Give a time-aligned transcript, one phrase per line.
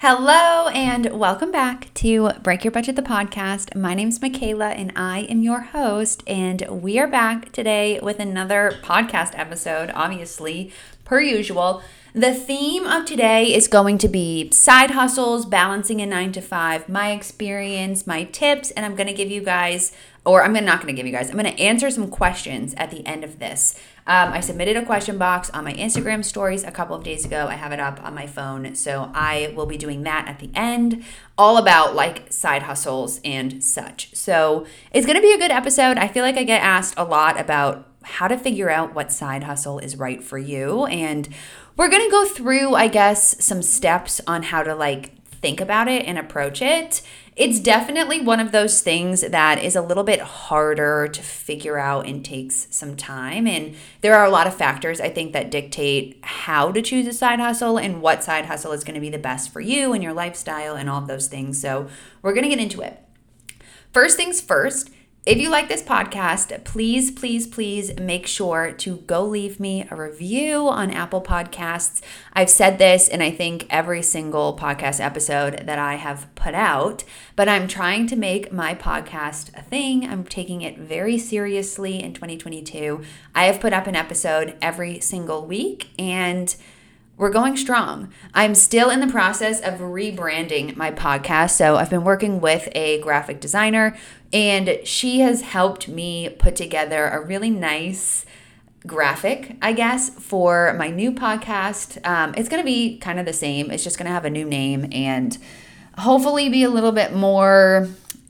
[0.00, 3.74] Hello and welcome back to Break Your Budget the podcast.
[3.74, 8.74] My name's Michaela and I am your host and we are back today with another
[8.82, 10.70] podcast episode, obviously,
[11.06, 11.82] per usual.
[12.12, 16.90] The theme of today is going to be side hustles, balancing a 9 to 5,
[16.90, 19.92] my experience, my tips, and I'm going to give you guys
[20.26, 22.90] or I'm not going to give you guys, I'm going to answer some questions at
[22.90, 23.80] the end of this.
[24.08, 27.48] Um, I submitted a question box on my Instagram stories a couple of days ago.
[27.48, 28.74] I have it up on my phone.
[28.76, 31.04] So I will be doing that at the end,
[31.36, 34.14] all about like side hustles and such.
[34.14, 35.98] So it's going to be a good episode.
[35.98, 39.42] I feel like I get asked a lot about how to figure out what side
[39.42, 40.86] hustle is right for you.
[40.86, 41.28] And
[41.76, 45.88] we're going to go through, I guess, some steps on how to like think about
[45.88, 47.02] it and approach it
[47.36, 52.06] it's definitely one of those things that is a little bit harder to figure out
[52.06, 53.46] and takes some time.
[53.46, 57.12] And there are a lot of factors, I think, that dictate how to choose a
[57.12, 60.02] side hustle and what side hustle is going to be the best for you and
[60.02, 61.60] your lifestyle and all of those things.
[61.60, 61.88] So
[62.22, 63.02] we're going to get into it.
[63.92, 64.90] First things first,
[65.26, 69.96] if you like this podcast, please, please, please make sure to go leave me a
[69.96, 72.00] review on Apple Podcasts.
[72.32, 77.02] I've said this in I think every single podcast episode that I have put out,
[77.34, 80.08] but I'm trying to make my podcast a thing.
[80.08, 83.02] I'm taking it very seriously in 2022.
[83.34, 86.54] I have put up an episode every single week and
[87.16, 88.12] we're going strong.
[88.34, 91.52] I'm still in the process of rebranding my podcast.
[91.52, 93.96] So I've been working with a graphic designer,
[94.32, 98.26] and she has helped me put together a really nice
[98.86, 102.06] graphic, I guess, for my new podcast.
[102.06, 104.30] Um, it's going to be kind of the same, it's just going to have a
[104.30, 105.36] new name and
[105.98, 107.88] hopefully be a little bit more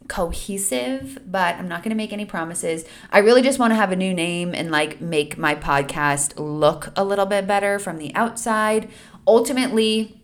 [0.08, 2.84] cohesive, but I'm not going to make any promises.
[3.10, 6.92] I really just want to have a new name and like make my podcast look
[6.96, 8.90] a little bit better from the outside.
[9.26, 10.20] Ultimately,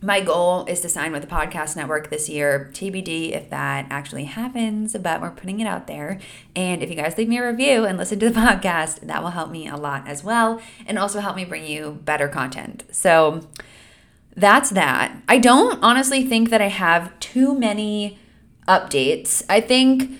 [0.00, 2.70] my goal is to sign with the podcast network this year.
[2.72, 6.20] TBD if that actually happens, but we're putting it out there.
[6.54, 9.30] And if you guys leave me a review and listen to the podcast, that will
[9.30, 12.84] help me a lot as well and also help me bring you better content.
[12.92, 13.48] So
[14.36, 15.20] that's that.
[15.28, 18.18] I don't honestly think that I have too many
[18.68, 19.42] updates.
[19.48, 20.12] I think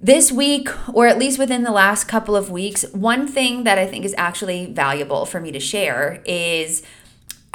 [0.00, 3.86] this week, or at least within the last couple of weeks, one thing that I
[3.86, 6.82] think is actually valuable for me to share is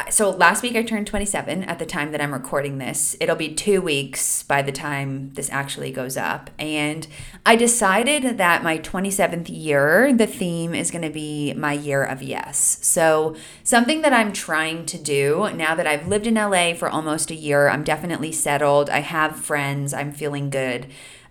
[0.09, 3.15] so last week I turned 27 at the time that I'm recording this.
[3.19, 6.49] It'll be two weeks by the time this actually goes up.
[6.57, 7.07] And
[7.45, 12.21] I decided that my 27th year, the theme is going to be my year of
[12.21, 12.79] yes.
[12.81, 17.31] So, something that I'm trying to do now that I've lived in LA for almost
[17.31, 20.87] a year, I'm definitely settled, I have friends, I'm feeling good.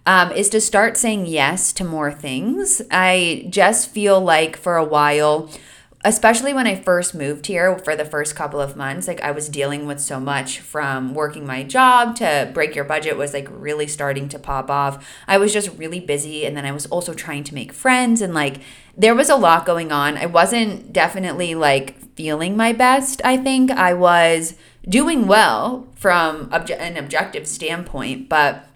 [0.07, 2.81] Um, is to start saying yes to more things.
[2.91, 5.51] I just feel like for a while,
[6.09, 9.47] especially when I first moved here for the first couple of months, like I was
[9.47, 13.87] dealing with so much from working my job to break your budget was like really
[13.87, 15.07] starting to pop off.
[15.27, 18.33] I was just really busy and then I was also trying to make friends and
[18.33, 18.61] like
[18.97, 20.17] there was a lot going on.
[20.17, 23.21] I wasn't definitely like feeling my best.
[23.23, 24.55] I think I was
[24.89, 28.68] doing well from obje- an objective standpoint, but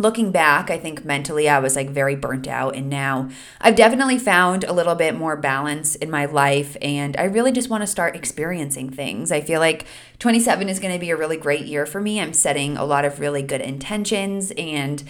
[0.00, 2.74] looking back, I think mentally I was like very burnt out.
[2.74, 3.28] And now
[3.60, 6.76] I've definitely found a little bit more balance in my life.
[6.82, 9.32] And I really just want to start experiencing things.
[9.32, 9.86] I feel like
[10.18, 12.20] 27 is going to be a really great year for me.
[12.20, 14.52] I'm setting a lot of really good intentions.
[14.58, 15.02] And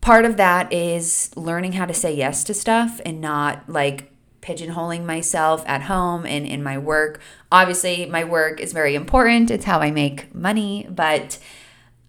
[0.00, 4.10] part of that is learning how to say yes to stuff and not like
[4.44, 7.20] pigeonholing myself at home and in my work.
[7.50, 10.86] Obviously, my work is very important, it's how I make money.
[10.90, 11.38] But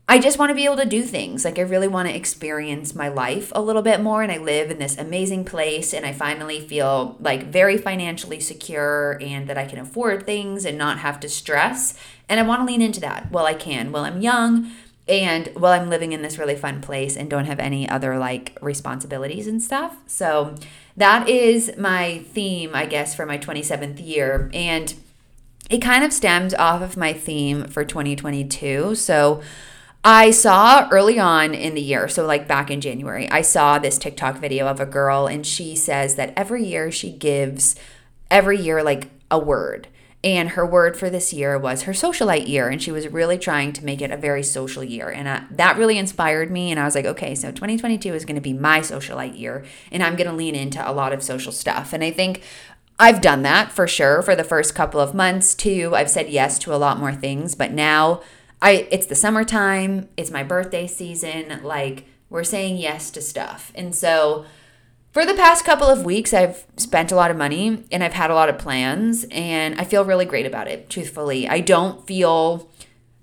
[0.08, 1.44] I just want to be able to do things.
[1.44, 4.22] Like, I really want to experience my life a little bit more.
[4.22, 9.18] And I live in this amazing place, and I finally feel like very financially secure
[9.20, 11.98] and that I can afford things and not have to stress.
[12.30, 14.72] And I want to lean into that while I can, while I'm young
[15.08, 18.58] and while I'm living in this really fun place and don't have any other like
[18.62, 19.98] responsibilities and stuff.
[20.06, 20.56] So,
[20.98, 24.50] that is my theme, I guess, for my 27th year.
[24.54, 24.94] And
[25.70, 28.96] it kind of stems off of my theme for 2022.
[28.96, 29.42] So,
[30.08, 33.98] I saw early on in the year, so like back in January, I saw this
[33.98, 37.76] TikTok video of a girl and she says that every year she gives
[38.30, 39.88] every year like a word.
[40.24, 42.70] And her word for this year was her socialite year.
[42.70, 45.10] And she was really trying to make it a very social year.
[45.10, 46.70] And uh, that really inspired me.
[46.72, 49.66] And I was like, okay, so 2022 is going to be my socialite year.
[49.92, 51.94] And I'm going to lean into a lot of social stuff.
[51.94, 52.42] And I think
[53.00, 55.94] I've done that for sure for the first couple of months too.
[55.94, 57.54] I've said yes to a lot more things.
[57.54, 58.22] But now,
[58.66, 63.72] I it's the summertime, it's my birthday season, like we're saying yes to stuff.
[63.76, 64.46] And so
[65.12, 68.32] for the past couple of weeks, I've spent a lot of money and I've had
[68.32, 71.48] a lot of plans, and I feel really great about it, truthfully.
[71.48, 72.68] I don't feel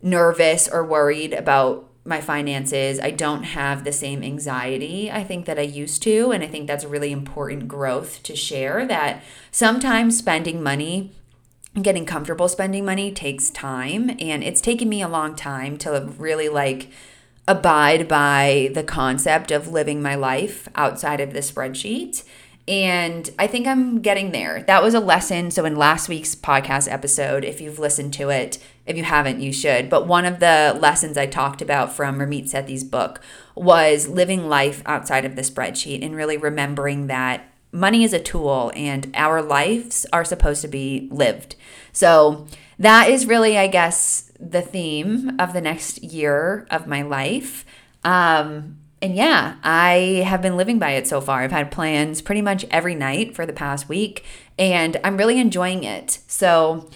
[0.00, 3.00] nervous or worried about my finances.
[3.00, 6.30] I don't have the same anxiety I think that I used to.
[6.32, 11.12] And I think that's a really important growth to share that sometimes spending money
[11.80, 16.48] getting comfortable spending money takes time and it's taken me a long time to really
[16.48, 16.90] like
[17.48, 22.24] abide by the concept of living my life outside of the spreadsheet
[22.68, 24.62] and I think I'm getting there.
[24.68, 25.50] That was a lesson.
[25.50, 29.52] So, in last week's podcast episode, if you've listened to it, if you haven't, you
[29.52, 29.90] should.
[29.90, 33.20] But one of the lessons I talked about from Ramit Sethi's book
[33.56, 38.70] was living life outside of the spreadsheet and really remembering that money is a tool
[38.76, 41.56] and our lives are supposed to be lived.
[41.92, 42.46] So,
[42.78, 47.64] that is really, I guess, the theme of the next year of my life.
[48.02, 51.42] Um, and yeah, I have been living by it so far.
[51.42, 54.24] I've had plans pretty much every night for the past week,
[54.58, 56.18] and I'm really enjoying it.
[56.26, 56.88] So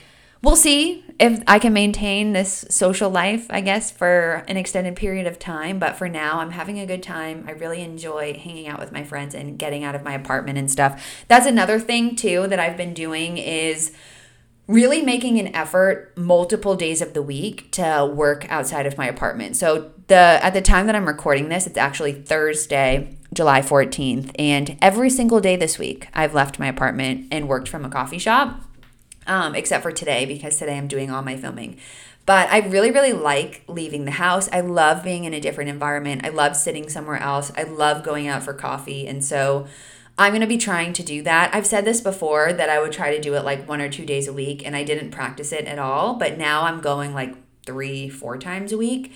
[0.42, 5.26] we'll see if I can maintain this social life, I guess, for an extended period
[5.26, 5.78] of time.
[5.78, 7.44] But for now, I'm having a good time.
[7.48, 10.70] I really enjoy hanging out with my friends and getting out of my apartment and
[10.70, 11.24] stuff.
[11.28, 13.92] That's another thing, too, that I've been doing is
[14.68, 19.56] really making an effort multiple days of the week to work outside of my apartment.
[19.56, 24.76] So the at the time that I'm recording this, it's actually Thursday, July 14th, and
[24.82, 28.60] every single day this week I've left my apartment and worked from a coffee shop.
[29.28, 31.78] Um, except for today because today I'm doing all my filming.
[32.26, 34.48] But I really, really like leaving the house.
[34.52, 36.24] I love being in a different environment.
[36.24, 37.52] I love sitting somewhere else.
[37.56, 39.06] I love going out for coffee.
[39.06, 39.66] And so
[40.18, 41.54] I'm going to be trying to do that.
[41.54, 44.06] I've said this before that I would try to do it like one or two
[44.06, 46.14] days a week, and I didn't practice it at all.
[46.14, 47.34] But now I'm going like
[47.66, 49.12] three, four times a week.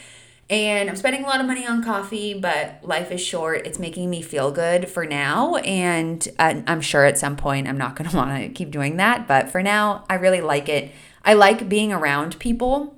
[0.50, 3.66] And I'm spending a lot of money on coffee, but life is short.
[3.68, 5.54] It's making me feel good for now.
[5.56, 9.28] And I'm sure at some point I'm not going to want to keep doing that.
[9.28, 10.90] But for now, I really like it.
[11.24, 12.96] I like being around people.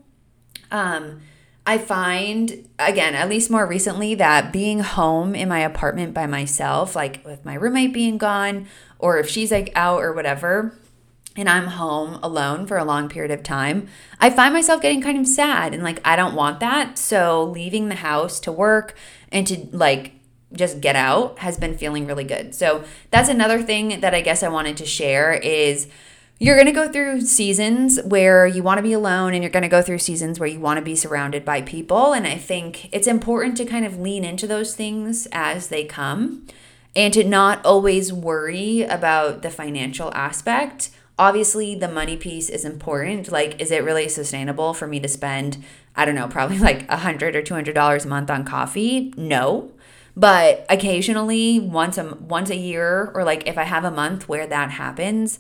[0.71, 1.21] Um,
[1.65, 6.97] I find, again, at least more recently, that being home in my apartment by myself,
[6.97, 8.67] like with my roommate being gone,
[8.99, 10.75] or if she's like out or whatever,
[11.37, 13.89] and I'm home alone for a long period of time,
[14.19, 16.99] I find myself getting kind of sad and like, I don't want that.
[16.99, 18.97] So leaving the house to work
[19.31, 20.13] and to like,
[20.53, 22.55] just get out has been feeling really good.
[22.55, 25.89] So that's another thing that I guess I wanted to share is
[26.43, 29.63] you're going to go through seasons where you want to be alone and you're going
[29.63, 32.89] to go through seasons where you want to be surrounded by people and i think
[32.93, 36.45] it's important to kind of lean into those things as they come
[36.95, 40.91] and to not always worry about the financial aspect.
[41.19, 43.31] Obviously the money piece is important.
[43.31, 45.63] Like is it really sustainable for me to spend
[45.95, 49.13] i don't know probably like a hundred or two hundred dollars a month on coffee?
[49.17, 49.73] No.
[50.15, 54.47] But occasionally once a once a year or like if i have a month where
[54.47, 55.39] that happens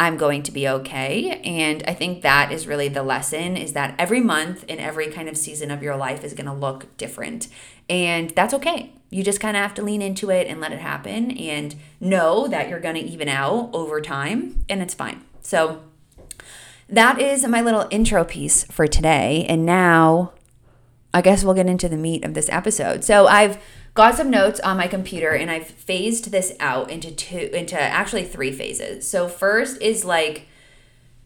[0.00, 1.42] I'm going to be okay.
[1.44, 5.28] And I think that is really the lesson is that every month and every kind
[5.28, 7.48] of season of your life is going to look different.
[7.86, 8.94] And that's okay.
[9.10, 12.48] You just kind of have to lean into it and let it happen and know
[12.48, 15.22] that you're going to even out over time and it's fine.
[15.42, 15.82] So
[16.88, 19.44] that is my little intro piece for today.
[19.50, 20.32] And now
[21.12, 23.04] I guess we'll get into the meat of this episode.
[23.04, 23.58] So I've
[24.00, 28.24] got some notes on my computer and I've phased this out into two into actually
[28.24, 29.06] three phases.
[29.06, 30.46] So first is like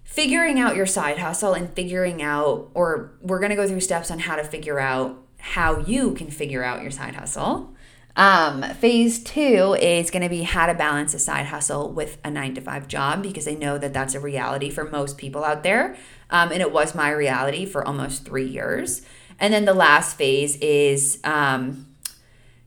[0.02, 4.10] figuring out your side hustle and figuring out or we're going to go through steps
[4.10, 7.74] on how to figure out how you can figure out your side hustle.
[8.16, 12.30] Um, phase two is going to be how to balance a side hustle with a
[12.30, 15.62] nine to five job because I know that that's a reality for most people out
[15.62, 15.96] there.
[16.30, 19.02] Um, and it was my reality for almost three years.
[19.38, 21.86] And then the last phase is um,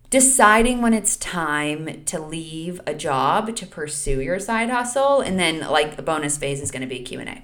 [0.09, 5.59] deciding when it's time to leave a job to pursue your side hustle and then
[5.59, 7.43] like a bonus phase is going to be q&a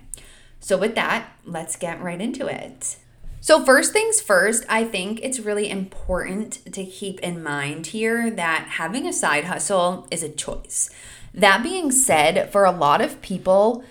[0.63, 2.95] so with that let's get right into it.
[3.41, 8.67] So first things first i think it's really important to keep in mind here that
[8.77, 10.89] having a side hustle is a choice.
[11.33, 13.83] That being said for a lot of people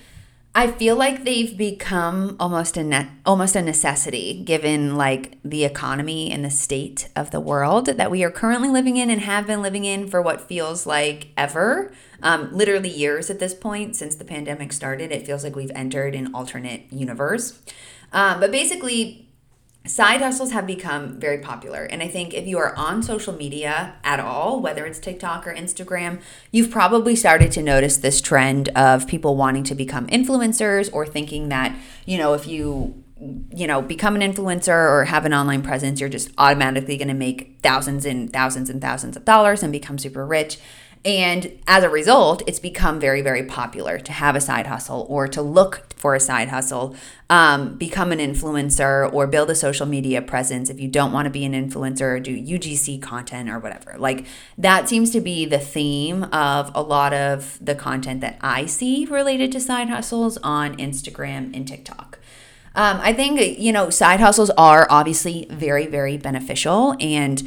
[0.54, 6.30] I feel like they've become almost a ne- almost a necessity given like the economy
[6.30, 9.62] and the state of the world that we are currently living in and have been
[9.62, 11.90] living in for what feels like ever,
[12.23, 15.11] um, literally years at this point since the pandemic started.
[15.11, 17.59] It feels like we've entered an alternate universe.
[18.12, 19.32] Um, but basically,
[19.85, 21.85] Side hustles have become very popular.
[21.85, 25.53] And I think if you are on social media at all, whether it's TikTok or
[25.53, 26.21] Instagram,
[26.53, 31.49] you've probably started to notice this trend of people wanting to become influencers or thinking
[31.49, 33.03] that, you know, if you
[33.55, 37.15] you know, become an influencer or have an online presence, you're just automatically going to
[37.15, 40.59] make thousands and thousands and thousands of dollars and become super rich.
[41.04, 45.26] And as a result, it's become very, very popular to have a side hustle or
[45.28, 46.94] to look for a side hustle,
[47.28, 51.30] um, become an influencer or build a social media presence if you don't want to
[51.30, 53.97] be an influencer or do UGC content or whatever.
[53.99, 58.66] Like that seems to be the theme of a lot of the content that I
[58.66, 62.21] see related to side hustles on Instagram and TikTok.
[62.75, 67.42] Um, I think, you know, side hustles are obviously very, very beneficial and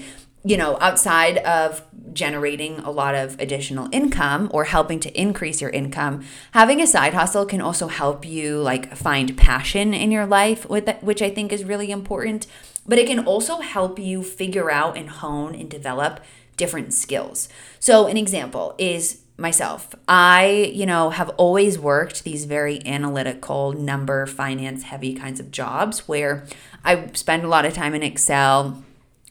[0.45, 1.81] you know, outside of
[2.13, 7.13] generating a lot of additional income or helping to increase your income, having a side
[7.13, 11.63] hustle can also help you like find passion in your life which I think is
[11.63, 12.47] really important,
[12.85, 16.19] but it can also help you figure out and hone and develop
[16.57, 17.49] different skills.
[17.79, 19.93] So an example is myself.
[20.07, 26.07] I, you know, have always worked these very analytical, number, finance heavy kinds of jobs
[26.07, 26.45] where
[26.83, 28.83] I spend a lot of time in Excel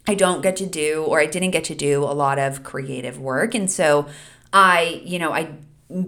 [0.07, 3.19] I don't get to do, or I didn't get to do a lot of creative
[3.19, 3.55] work.
[3.55, 4.07] And so
[4.53, 5.53] I, you know, I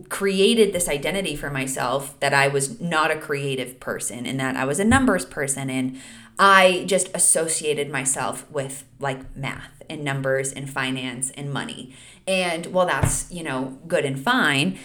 [0.09, 4.65] created this identity for myself that I was not a creative person and that I
[4.65, 5.71] was a numbers person.
[5.71, 6.01] And
[6.39, 11.95] I just associated myself with like math and numbers and finance and money.
[12.27, 14.79] And while that's, you know, good and fine,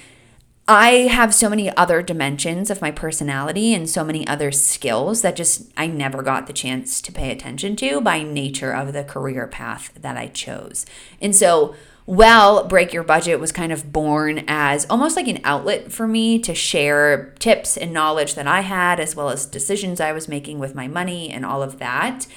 [0.67, 5.35] I have so many other dimensions of my personality and so many other skills that
[5.35, 9.47] just I never got the chance to pay attention to by nature of the career
[9.47, 10.85] path that I chose.
[11.19, 11.75] And so,
[12.05, 16.39] well, Break Your Budget was kind of born as almost like an outlet for me
[16.39, 20.59] to share tips and knowledge that I had, as well as decisions I was making
[20.59, 22.27] with my money and all of that.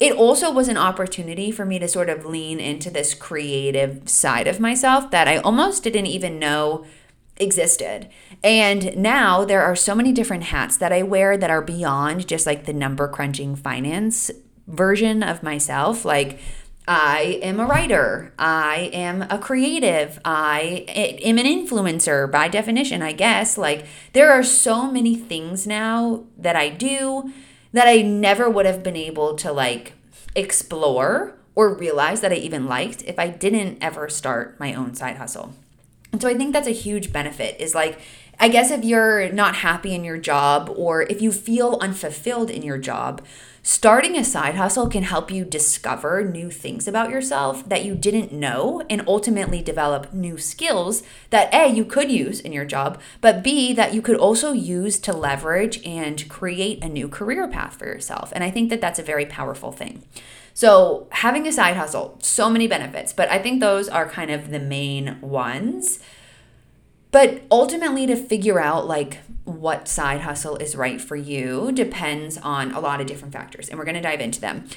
[0.00, 4.48] It also was an opportunity for me to sort of lean into this creative side
[4.48, 6.84] of myself that I almost didn't even know
[7.36, 8.08] existed.
[8.42, 12.46] And now there are so many different hats that I wear that are beyond just
[12.46, 14.30] like the number crunching finance
[14.66, 16.04] version of myself.
[16.04, 16.38] Like,
[16.86, 18.32] I am a writer.
[18.38, 20.20] I am a creative.
[20.24, 23.56] I am an influencer by definition, I guess.
[23.56, 27.32] Like, there are so many things now that I do
[27.72, 29.94] that I never would have been able to like
[30.36, 35.16] explore or realize that I even liked if I didn't ever start my own side
[35.16, 35.54] hustle.
[36.14, 37.98] And so I think that's a huge benefit is like,
[38.38, 42.62] I guess if you're not happy in your job or if you feel unfulfilled in
[42.62, 43.20] your job,
[43.64, 48.30] starting a side hustle can help you discover new things about yourself that you didn't
[48.30, 53.42] know and ultimately develop new skills that A, you could use in your job, but
[53.42, 57.86] B, that you could also use to leverage and create a new career path for
[57.86, 58.32] yourself.
[58.32, 60.04] And I think that that's a very powerful thing.
[60.56, 64.50] So, having a side hustle, so many benefits, but I think those are kind of
[64.50, 65.98] the main ones.
[67.10, 72.72] But ultimately, to figure out like what side hustle is right for you depends on
[72.72, 74.68] a lot of different factors, and we're to dive into them.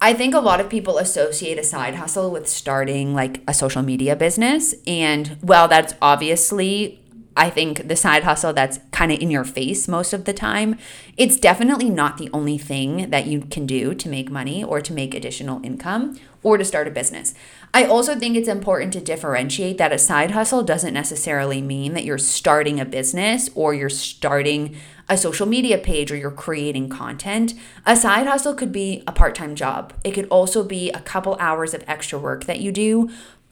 [0.00, 3.82] I think a lot of people associate a side hustle with starting like a social
[3.82, 4.74] media business.
[4.86, 6.99] And well, that's obviously
[7.40, 10.76] I think the side hustle that's kind of in your face most of the time,
[11.16, 14.92] it's definitely not the only thing that you can do to make money or to
[14.92, 17.32] make additional income or to start a business.
[17.72, 22.04] I also think it's important to differentiate that a side hustle doesn't necessarily mean that
[22.04, 24.76] you're starting a business or you're starting
[25.08, 27.54] a social media page or you're creating content.
[27.86, 31.38] A side hustle could be a part time job, it could also be a couple
[31.40, 33.08] hours of extra work that you do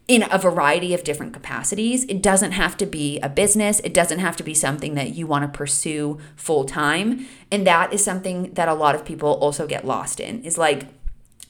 [0.09, 2.03] in a variety of different capacities.
[2.05, 5.27] It doesn't have to be a business, it doesn't have to be something that you
[5.27, 7.27] want to pursue full time.
[7.51, 10.87] And that is something that a lot of people also get lost in is like,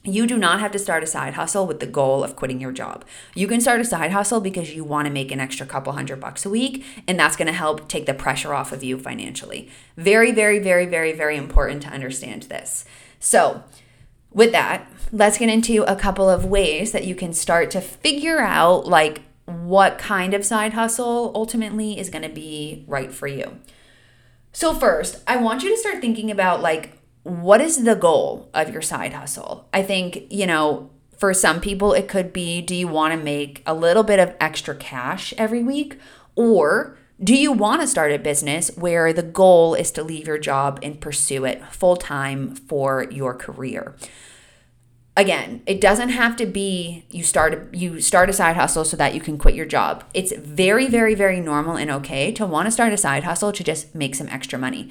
[0.04, 2.72] you do not have to start a side hustle with the goal of quitting your
[2.74, 3.06] job.
[3.34, 6.20] You can start a side hustle because you want to make an extra couple hundred
[6.20, 9.70] bucks a week, and that's going to help take the pressure off of you financially.
[9.96, 12.86] Very, very, very, very, very important to understand this.
[13.20, 13.64] So,
[14.32, 18.40] with that, let's get into a couple of ways that you can start to figure
[18.40, 23.58] out like what kind of side hustle ultimately is going to be right for you.
[24.52, 28.72] So first, I want you to start thinking about like what is the goal of
[28.72, 29.68] your side hustle?
[29.74, 33.62] I think, you know, for some people it could be do you want to make
[33.66, 36.00] a little bit of extra cash every week
[36.36, 40.38] or do you want to start a business where the goal is to leave your
[40.38, 43.96] job and pursue it full time for your career?
[45.18, 49.14] Again, it doesn't have to be you start you start a side hustle so that
[49.14, 50.06] you can quit your job.
[50.14, 53.64] It's very very very normal and okay to want to start a side hustle to
[53.64, 54.90] just make some extra money.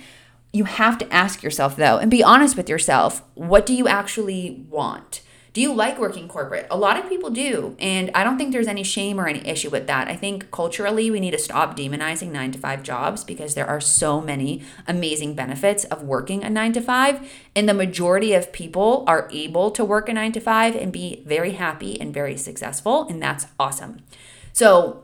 [0.52, 4.66] You have to ask yourself though and be honest with yourself, what do you actually
[4.68, 5.22] want?
[5.58, 6.68] Do you like working corporate?
[6.70, 7.74] A lot of people do.
[7.80, 10.06] And I don't think there's any shame or any issue with that.
[10.06, 13.80] I think culturally, we need to stop demonizing nine to five jobs because there are
[13.80, 17.28] so many amazing benefits of working a nine to five.
[17.56, 21.24] And the majority of people are able to work a nine to five and be
[21.26, 23.08] very happy and very successful.
[23.08, 23.98] And that's awesome.
[24.52, 25.02] So,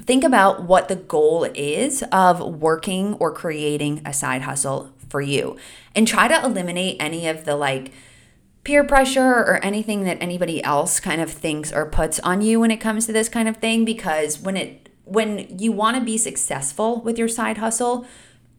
[0.00, 5.58] think about what the goal is of working or creating a side hustle for you
[5.94, 7.92] and try to eliminate any of the like
[8.64, 12.70] peer pressure or anything that anybody else kind of thinks or puts on you when
[12.70, 16.16] it comes to this kind of thing because when it when you want to be
[16.16, 18.06] successful with your side hustle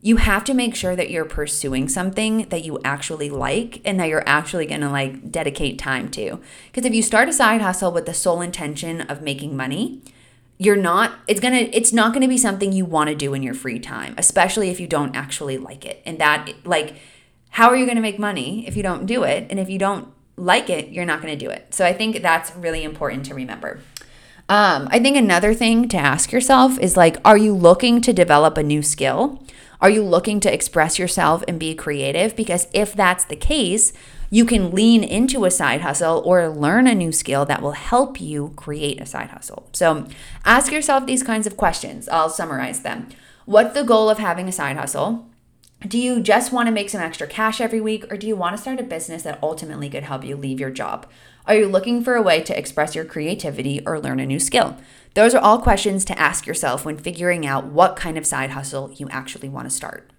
[0.03, 4.09] you have to make sure that you're pursuing something that you actually like and that
[4.09, 6.39] you're actually going to like dedicate time to.
[6.65, 10.01] Because if you start a side hustle with the sole intention of making money
[10.57, 13.33] you're not it's going to it's not going to be something you want to do
[13.33, 16.03] in your free time especially if you don't actually like it.
[16.05, 16.97] And that like
[17.51, 19.47] how are you going to make money if you don't do it?
[19.49, 21.73] And if you don't like it, you're not going to do it.
[21.73, 23.79] So I think that's really important to remember.
[24.49, 28.57] Um, I think another thing to ask yourself is like, are you looking to develop
[28.57, 29.43] a new skill?
[29.79, 32.35] Are you looking to express yourself and be creative?
[32.35, 33.93] Because if that's the case,
[34.29, 38.21] you can lean into a side hustle or learn a new skill that will help
[38.21, 39.69] you create a side hustle.
[39.73, 40.07] So
[40.45, 42.07] ask yourself these kinds of questions.
[42.09, 43.09] I'll summarize them.
[43.45, 45.27] What's the goal of having a side hustle?
[45.87, 48.55] Do you just want to make some extra cash every week, or do you want
[48.55, 51.07] to start a business that ultimately could help you leave your job?
[51.47, 54.77] Are you looking for a way to express your creativity or learn a new skill?
[55.15, 58.91] Those are all questions to ask yourself when figuring out what kind of side hustle
[58.91, 60.11] you actually want to start.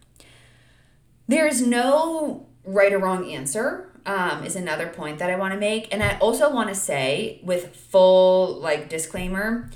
[1.29, 5.93] There's no right or wrong answer, um, is another point that I want to make.
[5.95, 9.71] And I also want to say, with full like disclaimer,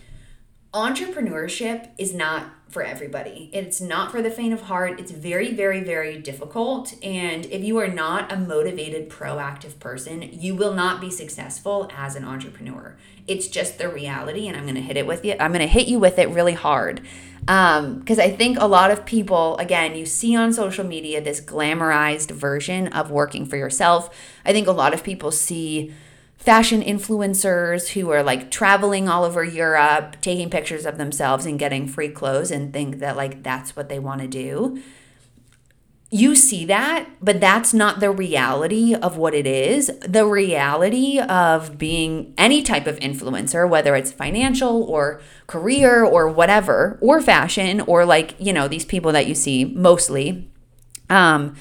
[0.75, 3.49] entrepreneurship is not for everybody.
[3.55, 5.01] It's not for the faint of heart.
[5.01, 6.93] It's very, very, very difficult.
[7.03, 12.17] And if you are not a motivated, proactive person, you will not be successful as
[12.17, 12.95] an entrepreneur.
[13.27, 14.47] It's just the reality.
[14.47, 15.37] And I'm going to hit it with you.
[15.41, 17.01] I'm going to hit you with it really hard.
[17.49, 21.23] Um, because um, I think a lot of people, again, you see on social media
[21.23, 24.15] this glamorized version of working for yourself.
[24.45, 25.95] I think a lot of people see
[26.37, 31.89] fashion influencers who are like traveling all over Europe, taking pictures of themselves and getting
[31.89, 34.81] free clothes and think that like that's what they want to do.
[36.09, 39.91] You see that, but that's not the reality of what it is.
[40.07, 46.97] The reality of being any type of influencer, whether it's financial or career or whatever,
[47.01, 50.49] or fashion, or like, you know, these people that you see mostly.
[51.11, 51.57] Um,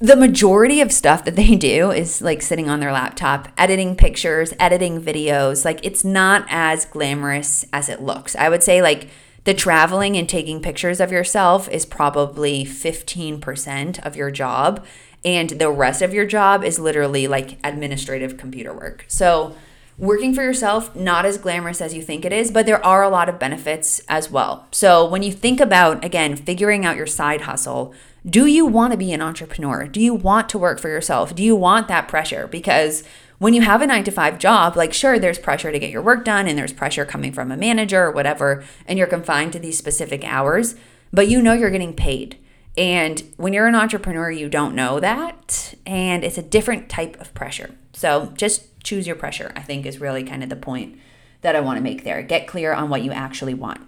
[0.00, 4.52] the majority of stuff that they do is like sitting on their laptop, editing pictures,
[4.58, 5.64] editing videos.
[5.64, 8.34] Like it's not as glamorous as it looks.
[8.34, 9.08] I would say like
[9.44, 14.84] the traveling and taking pictures of yourself is probably 15% of your job.
[15.24, 19.04] And the rest of your job is literally like administrative computer work.
[19.06, 19.54] So,
[19.98, 23.10] working for yourself, not as glamorous as you think it is, but there are a
[23.10, 24.66] lot of benefits as well.
[24.72, 27.94] So, when you think about, again, figuring out your side hustle,
[28.28, 29.86] do you want to be an entrepreneur?
[29.86, 31.34] Do you want to work for yourself?
[31.34, 32.46] Do you want that pressure?
[32.46, 33.02] Because
[33.38, 36.02] when you have a nine to five job, like, sure, there's pressure to get your
[36.02, 39.58] work done and there's pressure coming from a manager or whatever, and you're confined to
[39.58, 40.74] these specific hours,
[41.12, 42.36] but you know you're getting paid.
[42.76, 45.74] And when you're an entrepreneur, you don't know that.
[45.86, 47.74] And it's a different type of pressure.
[47.94, 50.98] So just choose your pressure, I think, is really kind of the point
[51.40, 52.22] that I want to make there.
[52.22, 53.80] Get clear on what you actually want.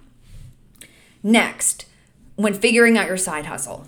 [1.21, 1.85] Next,
[2.35, 3.87] when figuring out your side hustle,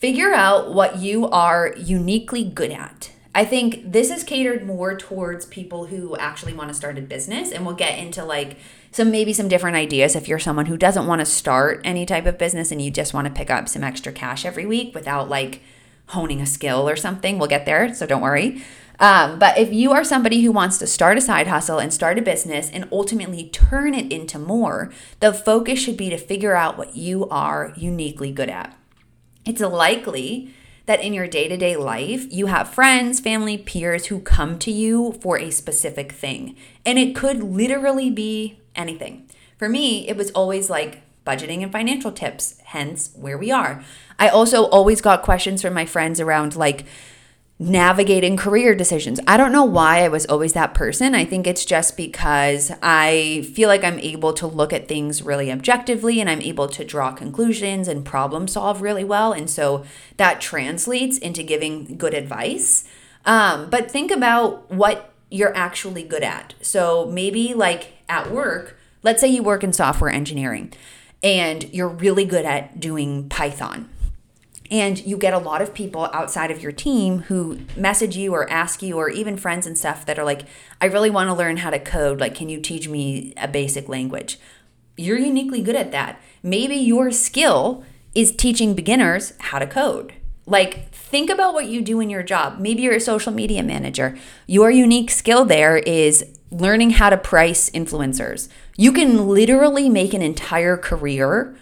[0.00, 3.10] Figure out what you are uniquely good at.
[3.34, 7.52] I think this is catered more towards people who actually want to start a business,
[7.52, 8.56] and we'll get into like
[8.92, 12.24] some maybe some different ideas if you're someone who doesn't want to start any type
[12.24, 15.28] of business and you just want to pick up some extra cash every week without
[15.28, 15.60] like
[16.06, 17.38] honing a skill or something.
[17.38, 18.64] We'll get there, so don't worry.
[18.98, 22.18] Um, but if you are somebody who wants to start a side hustle and start
[22.18, 26.78] a business and ultimately turn it into more, the focus should be to figure out
[26.78, 28.79] what you are uniquely good at
[29.50, 30.54] it's likely
[30.86, 34.70] that in your day to day life, you have friends, family, peers who come to
[34.70, 36.56] you for a specific thing.
[36.86, 39.28] And it could literally be anything.
[39.58, 43.84] For me, it was always like budgeting and financial tips, hence where we are.
[44.18, 46.86] I also always got questions from my friends around like,
[47.60, 49.20] navigating career decisions.
[49.26, 51.14] I don't know why I was always that person.
[51.14, 55.52] I think it's just because I feel like I'm able to look at things really
[55.52, 59.34] objectively and I'm able to draw conclusions and problem solve really well.
[59.34, 59.84] And so
[60.16, 62.84] that translates into giving good advice.
[63.26, 66.54] Um, but think about what you're actually good at.
[66.62, 70.72] So maybe like at work, let's say you work in software engineering
[71.22, 73.90] and you're really good at doing Python
[74.70, 78.48] and you get a lot of people outside of your team who message you or
[78.50, 80.42] ask you, or even friends and stuff that are like,
[80.80, 82.20] I really want to learn how to code.
[82.20, 84.38] Like, can you teach me a basic language?
[84.96, 86.20] You're uniquely good at that.
[86.42, 90.14] Maybe your skill is teaching beginners how to code.
[90.46, 92.58] Like, think about what you do in your job.
[92.58, 94.16] Maybe you're a social media manager.
[94.46, 98.48] Your unique skill there is learning how to price influencers.
[98.76, 101.56] You can literally make an entire career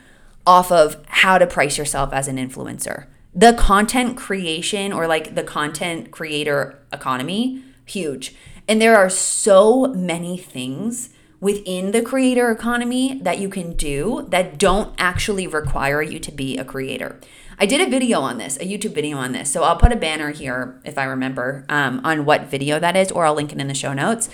[0.48, 3.04] off of how to price yourself as an influencer.
[3.34, 8.34] The content creation or like the content creator economy, huge.
[8.66, 14.58] And there are so many things within the creator economy that you can do that
[14.58, 17.20] don't actually require you to be a creator.
[17.58, 19.52] I did a video on this, a YouTube video on this.
[19.52, 23.12] So I'll put a banner here if I remember um, on what video that is,
[23.12, 24.30] or I'll link it in the show notes.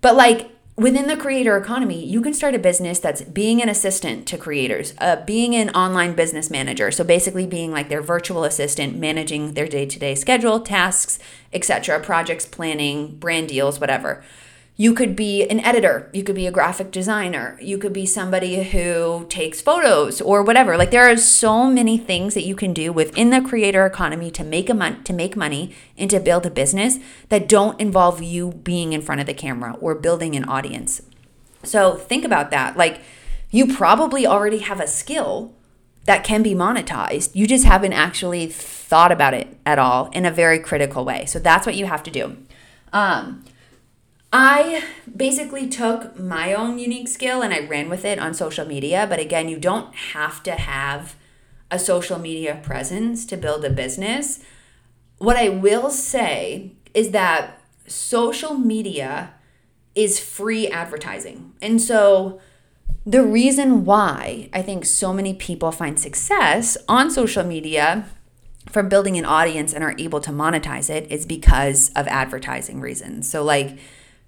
[0.00, 4.26] But like within the creator economy, you can start a business that's being an assistant
[4.28, 6.90] to creators, uh, being an online business manager.
[6.90, 11.18] So basically, being like their virtual assistant, managing their day to day schedule, tasks,
[11.52, 14.22] etc., projects, planning, brand deals, whatever.
[14.80, 18.62] You could be an editor, you could be a graphic designer, you could be somebody
[18.62, 20.78] who takes photos or whatever.
[20.78, 24.42] Like there are so many things that you can do within the creator economy to
[24.42, 28.52] make a mon- to make money and to build a business that don't involve you
[28.52, 31.02] being in front of the camera or building an audience.
[31.62, 32.78] So think about that.
[32.78, 33.02] Like
[33.50, 35.52] you probably already have a skill
[36.06, 37.32] that can be monetized.
[37.34, 41.26] You just haven't actually thought about it at all in a very critical way.
[41.26, 42.38] So that's what you have to do.
[42.94, 43.44] Um,
[44.32, 44.84] I
[45.16, 49.06] basically took my own unique skill and I ran with it on social media.
[49.08, 51.16] But again, you don't have to have
[51.70, 54.40] a social media presence to build a business.
[55.18, 59.34] What I will say is that social media
[59.94, 61.52] is free advertising.
[61.60, 62.40] And so
[63.04, 68.06] the reason why I think so many people find success on social media
[68.68, 73.28] from building an audience and are able to monetize it is because of advertising reasons.
[73.28, 73.78] So, like,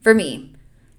[0.02, 0.52] for me,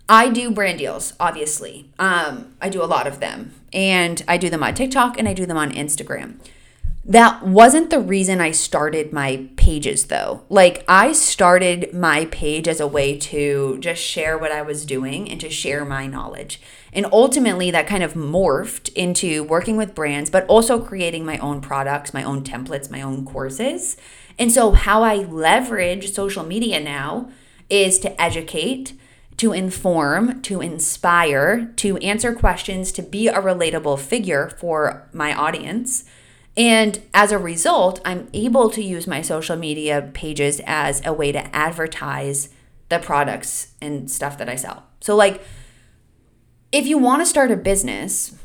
[0.09, 1.89] I do brand deals, obviously.
[1.97, 3.53] Um, I do a lot of them.
[3.71, 6.39] And I do them on TikTok and I do them on Instagram.
[7.05, 10.43] That wasn't the reason I started my pages though.
[10.47, 15.29] Like, I started my page as a way to just share what I was doing
[15.29, 16.61] and to share my knowledge.
[16.93, 21.59] And ultimately, that kind of morphed into working with brands, but also creating my own
[21.59, 23.97] products, my own templates, my own courses.
[24.39, 27.29] And so, how I leverage social media now
[27.73, 28.93] is to educate,
[29.37, 36.03] to inform, to inspire, to answer questions, to be a relatable figure for my audience.
[36.55, 41.31] And as a result, I'm able to use my social media pages as a way
[41.31, 42.49] to advertise
[42.89, 44.83] the products and stuff that I sell.
[44.99, 45.41] So, like,
[46.71, 48.35] if you want to start a business,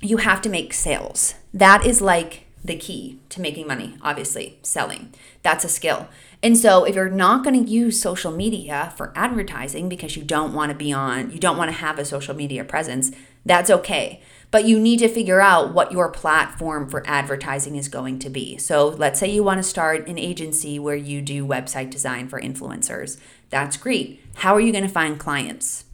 [0.00, 1.34] you have to make sales.
[1.52, 5.12] That is like the key to making money, obviously, selling.
[5.42, 6.06] That's a skill.
[6.42, 10.52] And so if you're not going to use social media for advertising because you don't
[10.52, 13.12] want to be on, you don't want to have a social media presence,
[13.46, 14.20] that's okay.
[14.50, 18.58] But you need to figure out what your platform for advertising is going to be.
[18.58, 22.40] So let's say you want to start an agency where you do website design for
[22.40, 23.18] influencers.
[23.50, 24.20] That's great.
[24.36, 25.84] How are you going to find clients?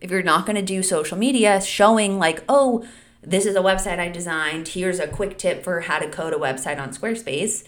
[0.00, 2.84] If you're not going to do social media showing like, oh,
[3.22, 6.38] this is a website I designed, here's a quick tip for how to code a
[6.38, 7.64] website on Squarespace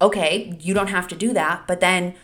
[0.00, 2.14] okay, you don't have to do that, but then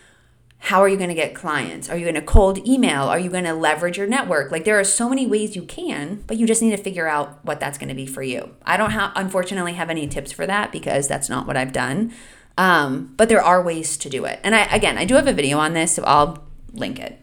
[0.59, 1.89] how are you going to get clients?
[1.89, 3.03] Are you going to cold email?
[3.03, 4.51] Are you going to leverage your network?
[4.51, 7.43] Like there are so many ways you can, but you just need to figure out
[7.45, 8.55] what that's going to be for you.
[8.65, 12.13] I don't have unfortunately have any tips for that because that's not what I've done.
[12.57, 14.39] Um, but there are ways to do it.
[14.43, 17.19] And I again, I do have a video on this, so I'll link it.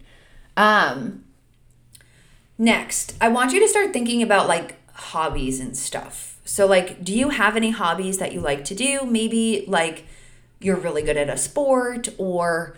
[0.56, 1.24] Um,
[2.58, 6.38] next, I want you to start thinking about like hobbies and stuff.
[6.44, 9.04] So like, do you have any hobbies that you like to do?
[9.04, 10.04] Maybe like
[10.64, 12.76] you're really good at a sport or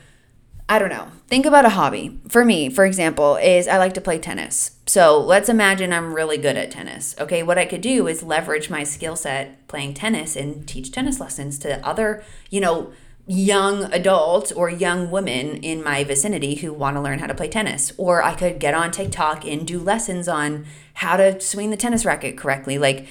[0.69, 1.09] I don't know.
[1.29, 2.19] Think about a hobby.
[2.29, 4.79] For me, for example, is I like to play tennis.
[4.87, 7.15] So let's imagine I'm really good at tennis.
[7.21, 11.21] Okay, what I could do is leverage my skill set playing tennis and teach tennis
[11.21, 12.93] lessons to other, you know,
[13.27, 17.49] young adults or young women in my vicinity who want to learn how to play
[17.49, 17.93] tennis.
[17.99, 22.07] Or I could get on TikTok and do lessons on how to swing the tennis
[22.07, 22.79] racket correctly.
[22.79, 23.07] Like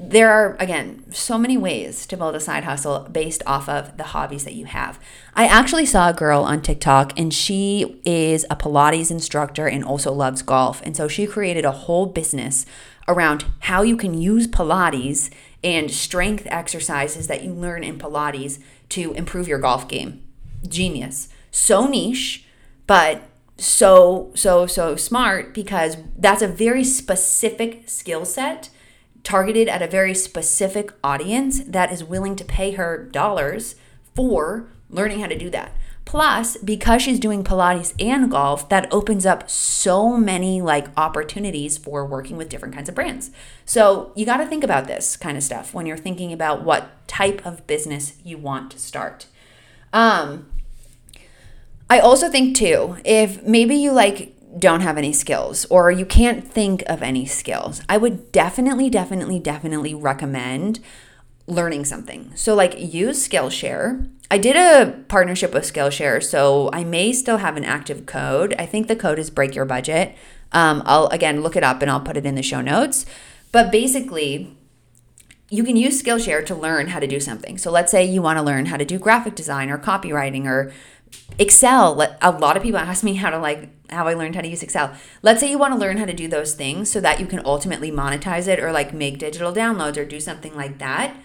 [0.00, 4.04] there are again so many ways to build a side hustle based off of the
[4.04, 4.98] hobbies that you have.
[5.34, 10.12] I actually saw a girl on TikTok and she is a Pilates instructor and also
[10.12, 10.80] loves golf.
[10.84, 12.64] And so she created a whole business
[13.08, 15.30] around how you can use Pilates
[15.64, 20.22] and strength exercises that you learn in Pilates to improve your golf game.
[20.66, 21.28] Genius.
[21.50, 22.44] So niche,
[22.86, 23.22] but
[23.56, 28.70] so so so smart because that's a very specific skill set
[29.24, 33.74] targeted at a very specific audience that is willing to pay her dollars
[34.14, 35.72] for learning how to do that.
[36.04, 42.06] Plus, because she's doing Pilates and golf, that opens up so many like opportunities for
[42.06, 43.30] working with different kinds of brands.
[43.66, 47.06] So, you got to think about this kind of stuff when you're thinking about what
[47.06, 49.26] type of business you want to start.
[49.92, 50.46] Um
[51.90, 56.46] I also think too, if maybe you like don't have any skills or you can't
[56.46, 60.80] think of any skills, I would definitely, definitely, definitely recommend
[61.46, 62.30] learning something.
[62.34, 64.08] So, like, use Skillshare.
[64.30, 68.54] I did a partnership with Skillshare, so I may still have an active code.
[68.58, 70.14] I think the code is Break Your Budget.
[70.52, 73.06] Um, I'll again look it up and I'll put it in the show notes.
[73.50, 74.54] But basically,
[75.50, 77.56] you can use Skillshare to learn how to do something.
[77.56, 80.72] So let's say you want to learn how to do graphic design or copywriting or
[81.38, 82.16] Excel.
[82.20, 84.62] A lot of people ask me how to like how I learned how to use
[84.62, 84.92] Excel.
[85.22, 87.40] Let's say you want to learn how to do those things so that you can
[87.44, 91.16] ultimately monetize it or like make digital downloads or do something like that.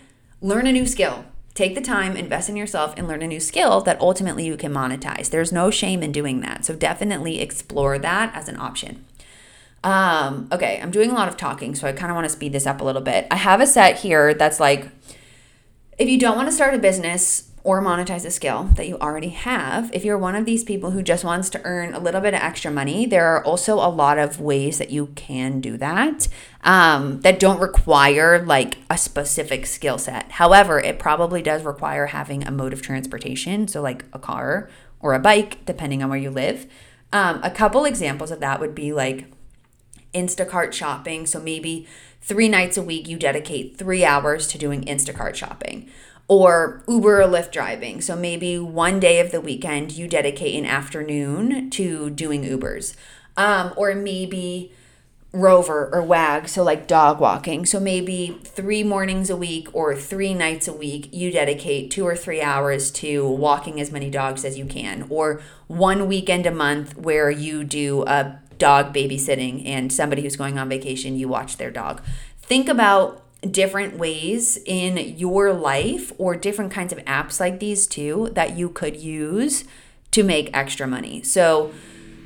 [0.41, 1.25] Learn a new skill.
[1.53, 4.73] Take the time, invest in yourself, and learn a new skill that ultimately you can
[4.73, 5.29] monetize.
[5.29, 6.65] There's no shame in doing that.
[6.65, 9.05] So definitely explore that as an option.
[9.83, 12.53] Um, okay, I'm doing a lot of talking, so I kind of want to speed
[12.53, 13.27] this up a little bit.
[13.29, 14.89] I have a set here that's like
[15.97, 19.29] if you don't want to start a business or monetize a skill that you already
[19.29, 22.33] have, if you're one of these people who just wants to earn a little bit
[22.33, 26.27] of extra money, there are also a lot of ways that you can do that
[26.63, 30.33] um, that don't require like a specific skill set.
[30.33, 35.13] However, it probably does require having a mode of transportation, so like a car or
[35.13, 36.67] a bike, depending on where you live.
[37.13, 39.25] Um, a couple examples of that would be like
[40.13, 41.25] Instacart shopping.
[41.25, 41.87] So maybe
[42.21, 45.89] three nights a week you dedicate three hours to doing Instacart shopping.
[46.27, 48.01] Or Uber or Lyft driving.
[48.01, 52.95] So maybe one day of the weekend you dedicate an afternoon to doing Ubers.
[53.35, 54.71] Um, or maybe
[55.33, 57.65] rover or wag, so like dog walking.
[57.65, 62.15] So maybe three mornings a week or three nights a week, you dedicate two or
[62.15, 65.07] three hours to walking as many dogs as you can.
[65.09, 70.59] Or one weekend a month where you do a dog babysitting and somebody who's going
[70.59, 72.03] on vacation, you watch their dog.
[72.37, 78.29] Think about different ways in your life or different kinds of apps like these too
[78.33, 79.65] that you could use
[80.11, 81.21] to make extra money.
[81.23, 81.71] So,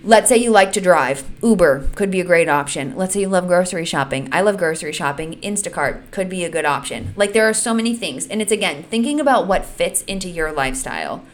[0.03, 2.95] let's say you like to drive, Uber could be a great option.
[2.95, 4.29] Let's say you love grocery shopping.
[4.31, 5.39] I love grocery shopping.
[5.41, 7.13] Instacart could be a good option.
[7.15, 8.27] Like there are so many things.
[8.27, 11.25] And it's again thinking about what fits into your lifestyle.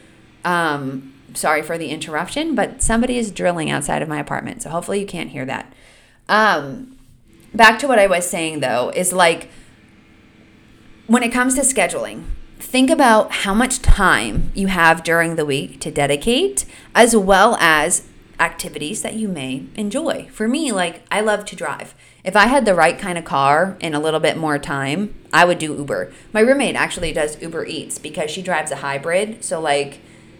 [0.44, 4.62] Um, sorry for the interruption, but somebody is drilling outside of my apartment.
[4.64, 5.72] So hopefully you can't hear that.
[6.30, 6.98] Um,
[7.54, 9.50] back to what I was saying though, is like
[11.08, 12.26] when it comes to scheduling,
[12.60, 18.08] think about how much time you have during the week to dedicate, as well as
[18.40, 20.28] activities that you may enjoy.
[20.32, 21.94] For me, like I love to drive.
[22.24, 25.44] If I had the right kind of car and a little bit more time, I
[25.46, 26.14] would do Uber.
[26.32, 29.44] My roommate actually does Uber Eats because she drives a hybrid.
[29.44, 30.00] So, like,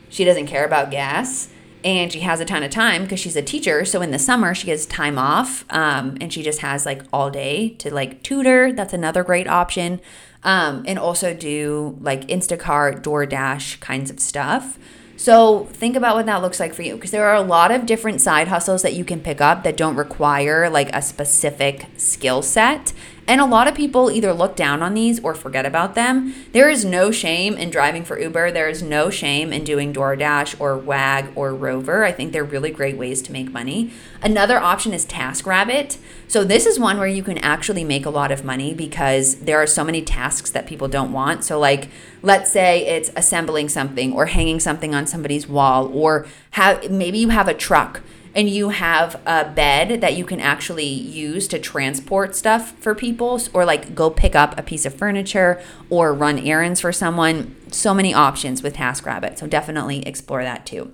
[0.10, 1.50] she doesn't care about gas
[1.84, 3.84] and she has a ton of time because she's a teacher.
[3.84, 7.30] So in the summer, she gets time off um, and she just has like all
[7.30, 8.72] day to like tutor.
[8.72, 10.00] That's another great option.
[10.44, 14.78] Um, and also do like Instacart, DoorDash kinds of stuff.
[15.16, 17.86] So think about what that looks like for you because there are a lot of
[17.86, 22.42] different side hustles that you can pick up that don't require like a specific skill
[22.42, 22.92] set.
[23.28, 26.34] And a lot of people either look down on these or forget about them.
[26.52, 28.52] There is no shame in driving for Uber.
[28.52, 32.04] There is no shame in doing DoorDash or Wag or Rover.
[32.04, 33.92] I think they're really great ways to make money.
[34.22, 35.98] Another option is TaskRabbit.
[36.28, 39.62] So this is one where you can actually make a lot of money because there
[39.62, 41.46] are so many tasks that people don't want.
[41.46, 41.90] So like
[42.22, 47.30] let's say it's assembling something or hanging something on somebody's wall or have maybe you
[47.30, 48.02] have a truck
[48.36, 53.40] and you have a bed that you can actually use to transport stuff for people
[53.54, 57.56] or like go pick up a piece of furniture or run errands for someone.
[57.72, 60.94] So many options with taskrabbit so definitely explore that too.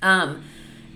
[0.00, 0.42] Um,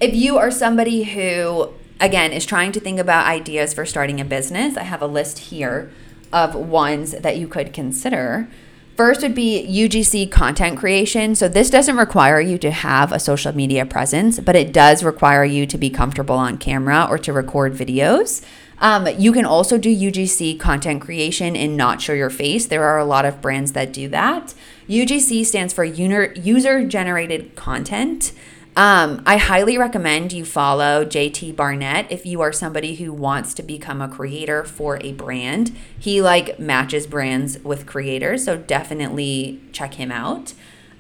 [0.00, 4.24] if you are somebody who again is trying to think about ideas for starting a
[4.24, 5.90] business i have a list here
[6.32, 8.48] of ones that you could consider
[8.96, 11.34] First would be UGC content creation.
[11.34, 15.44] So, this doesn't require you to have a social media presence, but it does require
[15.44, 18.42] you to be comfortable on camera or to record videos.
[18.78, 22.66] Um, you can also do UGC content creation and not show your face.
[22.66, 24.54] There are a lot of brands that do that.
[24.88, 28.32] UGC stands for user generated content.
[28.76, 33.62] Um, I highly recommend you follow JT Barnett if you are somebody who wants to
[33.62, 35.74] become a creator for a brand.
[35.98, 40.52] He like matches brands with creators, so definitely check him out.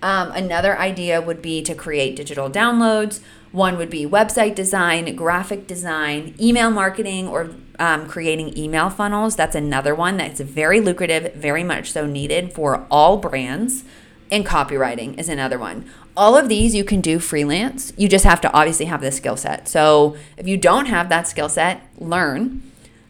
[0.02, 3.20] Um, another idea would be to create digital downloads.
[3.52, 9.36] One would be website design, graphic design, email marketing, or um, creating email funnels.
[9.36, 13.84] That's another one that's very lucrative, very much so needed for all brands.
[14.30, 17.92] And copywriting is another one all of these you can do freelance.
[17.96, 19.68] You just have to obviously have the skill set.
[19.68, 22.62] So if you don't have that skill set, learn.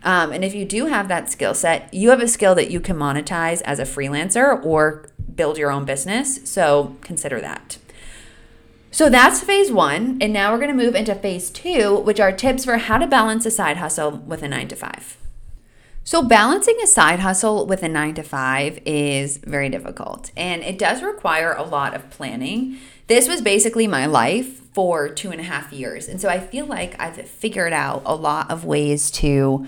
[0.03, 2.81] Um, and if you do have that skill set, you have a skill that you
[2.81, 6.49] can monetize as a freelancer or build your own business.
[6.49, 7.79] So consider that.
[8.91, 10.19] So that's phase one.
[10.21, 13.07] And now we're going to move into phase two, which are tips for how to
[13.07, 15.19] balance a side hustle with a nine to five.
[16.03, 20.79] So, balancing a side hustle with a nine to five is very difficult and it
[20.79, 22.79] does require a lot of planning.
[23.07, 26.09] This was basically my life for two and a half years.
[26.09, 29.67] And so I feel like I've figured out a lot of ways to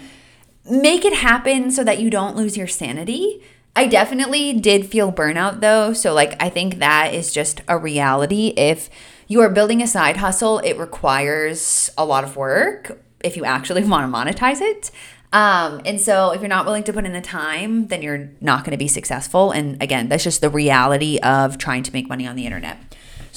[0.71, 3.43] make it happen so that you don't lose your sanity.
[3.75, 5.93] I definitely did feel burnout though.
[5.93, 8.49] So, like, I think that is just a reality.
[8.57, 8.91] If
[9.29, 13.85] you are building a side hustle, it requires a lot of work if you actually
[13.89, 14.91] want to monetize it.
[15.33, 18.65] Um, and so if you're not willing to put in the time, then you're not
[18.65, 19.51] going to be successful.
[19.53, 22.88] And again, that's just the reality of trying to make money on the internet.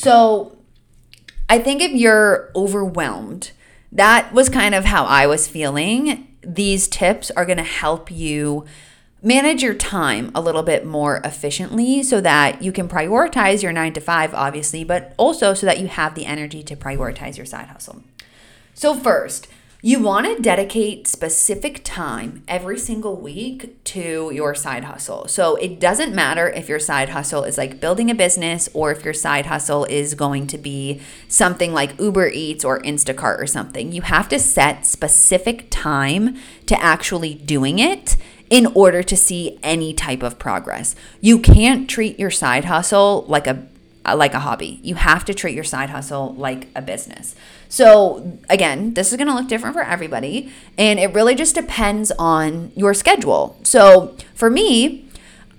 [0.01, 0.57] So
[1.47, 3.51] I think if you're overwhelmed,
[3.91, 6.27] that was kind of how I was feeling.
[6.41, 8.65] These tips are going to help you
[9.21, 13.93] manage your time a little bit more efficiently so that you can prioritize your nine
[13.93, 17.67] to five, obviously, but also so that you have the energy to prioritize your side
[17.67, 18.01] hustle.
[18.73, 19.47] So, first,
[19.83, 25.27] you want to dedicate specific time every single week to your side hustle.
[25.27, 29.03] So it doesn't matter if your side hustle is like building a business or if
[29.03, 33.91] your side hustle is going to be something like Uber Eats or Instacart or something.
[33.91, 38.17] You have to set specific time to actually doing it
[38.51, 40.95] in order to see any type of progress.
[41.21, 43.65] You can't treat your side hustle like a
[44.15, 44.79] like a hobby.
[44.83, 47.35] You have to treat your side hustle like a business.
[47.71, 52.11] So, again, this is going to look different for everybody, and it really just depends
[52.19, 53.57] on your schedule.
[53.63, 55.07] So, for me,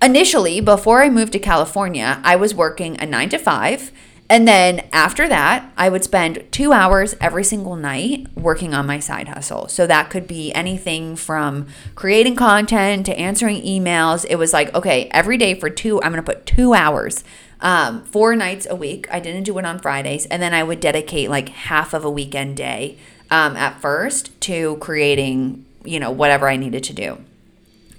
[0.02, 3.92] initially, before I moved to California, I was working a nine to five.
[4.28, 8.98] And then after that, I would spend two hours every single night working on my
[8.98, 9.68] side hustle.
[9.68, 14.26] So that could be anything from creating content to answering emails.
[14.28, 17.24] It was like, okay, every day for two, I'm going to put two hours
[17.62, 19.06] um, four nights a week.
[19.10, 20.26] I didn't do it on Fridays.
[20.26, 22.98] And then I would dedicate like half of a weekend day
[23.30, 27.18] um, at first to creating, you know, whatever I needed to do.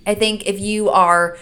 [0.05, 1.37] I think if you are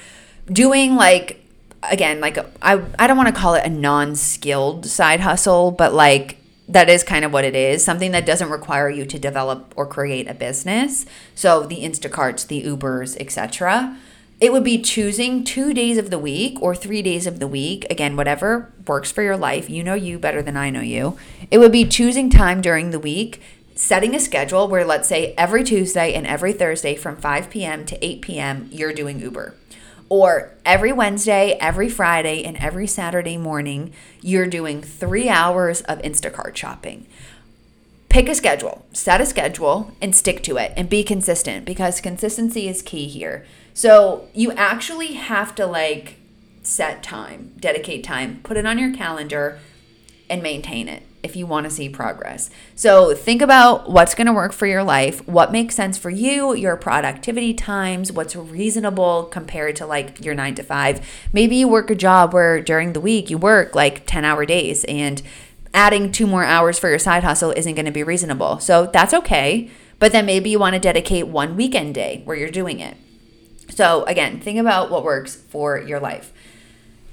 [0.45, 1.43] doing like,
[1.83, 5.93] again, like I, I don't want to call it a non skilled side hustle, but
[5.93, 6.37] like
[6.69, 9.87] that is kind of what it is something that doesn't require you to develop or
[9.87, 11.07] create a business.
[11.33, 13.97] So the Instacarts, the Ubers, etc
[14.41, 17.85] it would be choosing two days of the week or three days of the week.
[17.91, 19.69] Again, whatever works for your life.
[19.69, 21.15] You know you better than I know you.
[21.51, 23.39] It would be choosing time during the week,
[23.75, 27.85] setting a schedule where, let's say, every Tuesday and every Thursday from 5 p.m.
[27.85, 29.53] to 8 p.m., you're doing Uber.
[30.09, 36.55] Or every Wednesday, every Friday, and every Saturday morning, you're doing three hours of Instacart
[36.55, 37.05] shopping
[38.11, 42.67] pick a schedule, set a schedule, and stick to it and be consistent because consistency
[42.67, 43.45] is key here.
[43.73, 46.15] So you actually have to like
[46.63, 49.59] set time, dedicate time, put it on your calendar,
[50.29, 52.49] and maintain it if you want to see progress.
[52.75, 56.55] So think about what's going to work for your life, what makes sense for you,
[56.55, 61.29] your productivity times, what's reasonable compared to like your 9 to 5.
[61.31, 65.21] Maybe you work a job where during the week you work like 10-hour days and
[65.73, 68.59] adding two more hours for your side hustle isn't going to be reasonable.
[68.59, 69.69] So that's okay.
[69.99, 72.97] But then maybe you want to dedicate one weekend day where you're doing it.
[73.81, 76.31] So, again, think about what works for your life.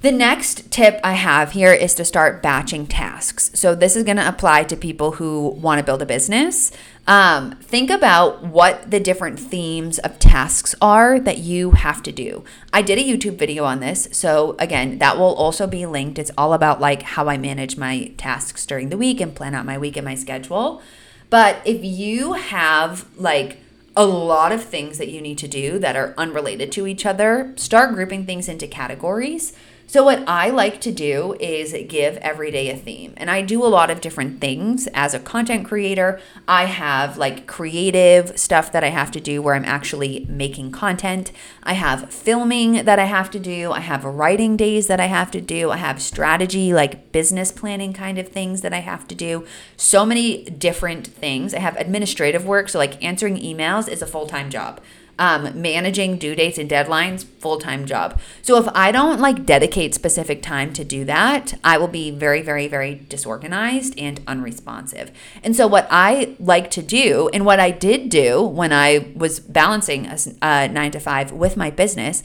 [0.03, 3.51] The next tip I have here is to start batching tasks.
[3.55, 6.71] So, this is going to apply to people who want to build a business.
[7.07, 12.45] Um, think about what the different themes of tasks are that you have to do.
[12.71, 14.07] I did a YouTube video on this.
[14.13, 16.19] So, again, that will also be linked.
[16.19, 19.65] It's all about like how I manage my tasks during the week and plan out
[19.65, 20.83] my week and my schedule.
[21.31, 23.59] But if you have like
[23.99, 27.53] a lot of things that you need to do that are unrelated to each other.
[27.57, 29.53] Start grouping things into categories.
[29.91, 33.15] So, what I like to do is give every day a theme.
[33.17, 36.21] And I do a lot of different things as a content creator.
[36.47, 41.33] I have like creative stuff that I have to do where I'm actually making content.
[41.63, 43.73] I have filming that I have to do.
[43.73, 45.71] I have writing days that I have to do.
[45.71, 49.47] I have strategy, like business planning kind of things that I have to do.
[49.79, 51.55] So many different things.
[51.55, 52.69] I have administrative work.
[52.69, 54.83] So, like answering emails is a full time job
[55.19, 58.19] um, managing due dates and deadlines full-time job.
[58.43, 62.43] So if i don't like dedicate specific time to do that i will be very
[62.43, 65.11] very very disorganized and unresponsive.
[65.43, 69.41] And so what i like to do and what i did do when i was
[69.41, 72.23] balancing a, a nine to five with my business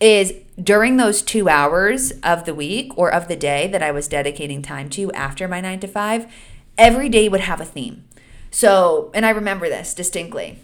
[0.00, 0.32] is
[0.62, 4.62] during those two hours of the week or of the day that i was dedicating
[4.62, 6.30] time to after my nine to five
[6.76, 8.04] every day would have a theme.
[8.50, 10.58] So and i remember this distinctly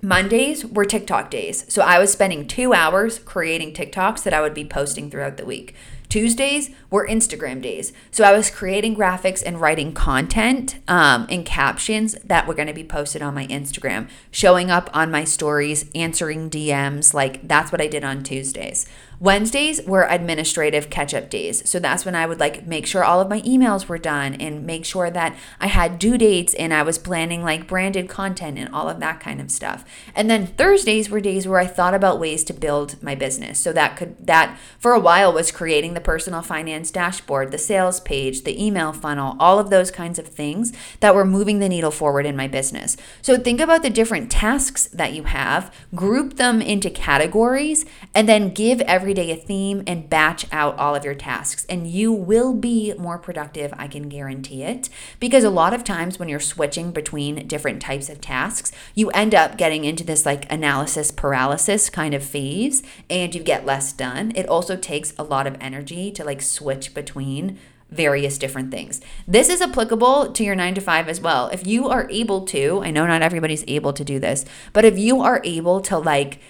[0.00, 1.64] Mondays were TikTok days.
[1.68, 5.44] So I was spending two hours creating TikToks that I would be posting throughout the
[5.44, 5.74] week.
[6.08, 7.92] Tuesdays were Instagram days.
[8.10, 12.74] So I was creating graphics and writing content um, and captions that were going to
[12.74, 17.12] be posted on my Instagram, showing up on my stories, answering DMs.
[17.12, 18.86] Like that's what I did on Tuesdays.
[19.20, 21.68] Wednesdays were administrative catch up days.
[21.68, 24.64] So that's when I would like make sure all of my emails were done and
[24.64, 28.72] make sure that I had due dates and I was planning like branded content and
[28.72, 29.84] all of that kind of stuff.
[30.14, 33.58] And then Thursdays were days where I thought about ways to build my business.
[33.58, 37.98] So that could, that for a while was creating the personal finance dashboard, the sales
[38.00, 41.90] page, the email funnel, all of those kinds of things that were moving the needle
[41.90, 42.96] forward in my business.
[43.20, 48.54] So think about the different tasks that you have, group them into categories, and then
[48.54, 51.64] give every every day a theme and batch out all of your tasks.
[51.70, 54.90] And you will be more productive, I can guarantee it.
[55.18, 59.34] Because a lot of times when you're switching between different types of tasks, you end
[59.34, 64.30] up getting into this like analysis paralysis kind of phase and you get less done.
[64.34, 67.58] It also takes a lot of energy to like switch between
[67.90, 69.00] various different things.
[69.26, 71.48] This is applicable to your nine to five as well.
[71.48, 74.44] If you are able to, I know not everybody's able to do this,
[74.74, 76.40] but if you are able to like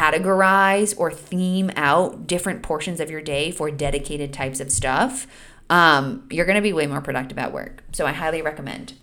[0.00, 5.26] categorize or theme out different portions of your day for dedicated types of stuff,
[5.68, 7.84] um, you're going to be way more productive at work.
[7.92, 8.94] So I highly recommend.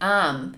[0.00, 0.54] Um,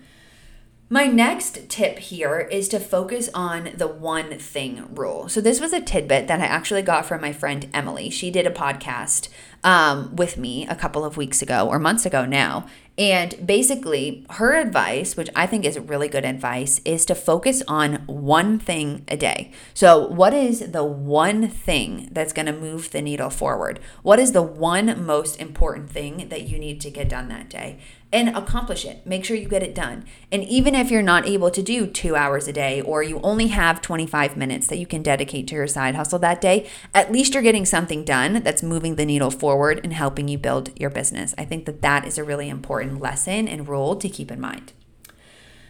[0.89, 5.27] my next tip here is to focus on the one thing rule.
[5.27, 8.09] So, this was a tidbit that I actually got from my friend Emily.
[8.09, 9.27] She did a podcast
[9.67, 12.65] um, with me a couple of weeks ago or months ago now.
[12.97, 17.95] And basically, her advice, which I think is really good advice, is to focus on
[18.07, 19.51] one thing a day.
[19.75, 23.79] So, what is the one thing that's going to move the needle forward?
[24.01, 27.77] What is the one most important thing that you need to get done that day?
[28.11, 29.05] and accomplish it.
[29.05, 30.05] Make sure you get it done.
[30.31, 33.47] And even if you're not able to do two hours a day or you only
[33.47, 37.33] have 25 minutes that you can dedicate to your side hustle that day, at least
[37.33, 41.33] you're getting something done that's moving the needle forward and helping you build your business.
[41.37, 44.73] I think that that is a really important lesson and rule to keep in mind.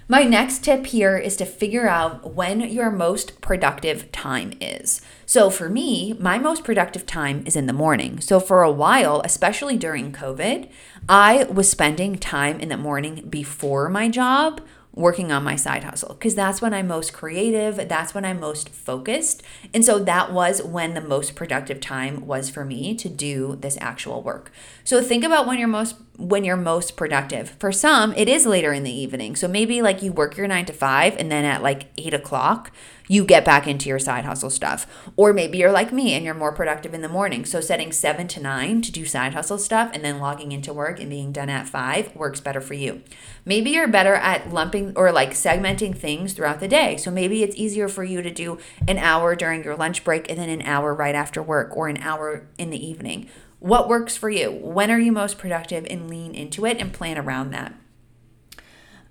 [0.10, 5.02] My next tip here is to figure out when your most productive time is.
[5.26, 8.22] So for me, my most productive time is in the morning.
[8.22, 10.70] So for a while, especially during COVID,
[11.10, 14.62] I was spending time in the morning before my job
[14.98, 18.70] working on my side hustle because that's when I'm most creative, that's when I'm most
[18.70, 19.44] focused.
[19.72, 23.78] And so that was when the most productive time was for me to do this
[23.80, 24.52] actual work.
[24.84, 27.52] So think about when you're most when you're most productive.
[27.60, 29.36] For some, it is later in the evening.
[29.36, 32.72] So maybe like you work your nine to five and then at like eight o'clock,
[33.08, 34.88] you get back into your side hustle stuff.
[35.16, 37.46] Or maybe you're like me and you're more productive in the morning.
[37.46, 41.00] So setting seven to nine to do side hustle stuff and then logging into work
[41.00, 43.04] and being done at five works better for you.
[43.48, 46.98] Maybe you're better at lumping or like segmenting things throughout the day.
[46.98, 50.38] So maybe it's easier for you to do an hour during your lunch break and
[50.38, 53.30] then an hour right after work or an hour in the evening.
[53.60, 54.52] What works for you?
[54.52, 57.74] When are you most productive and lean into it and plan around that?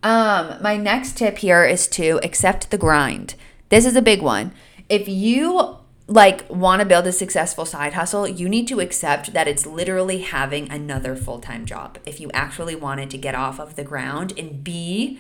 [0.03, 3.37] Um, my next tip here is to accept the grind.
[3.70, 4.53] This is a big one.
[4.91, 5.78] If you
[6.09, 10.19] like want to build a successful side hustle, you need to accept that it's literally
[10.19, 11.99] having another full-time job.
[12.07, 15.19] If you actually wanted to get off of the ground and be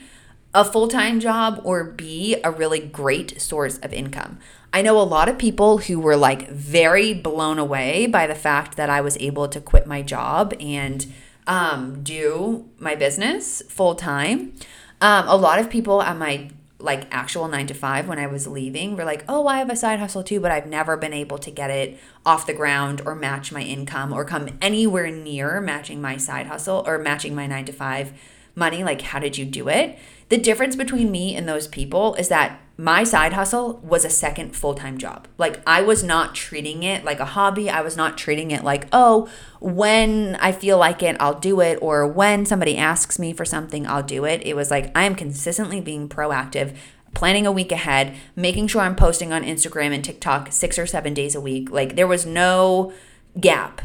[0.54, 4.38] a full-time job or be a really great source of income.
[4.72, 8.76] I know a lot of people who were like very blown away by the fact
[8.76, 11.12] that I was able to quit my job and
[11.46, 14.54] um, do my business full time.
[15.00, 16.50] Um, a lot of people at my
[16.86, 19.76] like actual nine to five when I was leaving were like, oh, I have a
[19.76, 23.14] side hustle too, but I've never been able to get it off the ground or
[23.14, 27.66] match my income or come anywhere near matching my side hustle or matching my nine
[27.66, 28.14] to five
[28.54, 28.82] money.
[28.82, 29.98] Like, how did you do it?
[30.28, 34.54] The difference between me and those people is that my side hustle was a second
[34.54, 35.28] full time job.
[35.38, 37.70] Like, I was not treating it like a hobby.
[37.70, 39.28] I was not treating it like, oh,
[39.60, 41.78] when I feel like it, I'll do it.
[41.80, 44.42] Or when somebody asks me for something, I'll do it.
[44.44, 46.76] It was like, I am consistently being proactive,
[47.14, 51.14] planning a week ahead, making sure I'm posting on Instagram and TikTok six or seven
[51.14, 51.70] days a week.
[51.70, 52.92] Like, there was no
[53.40, 53.80] gap.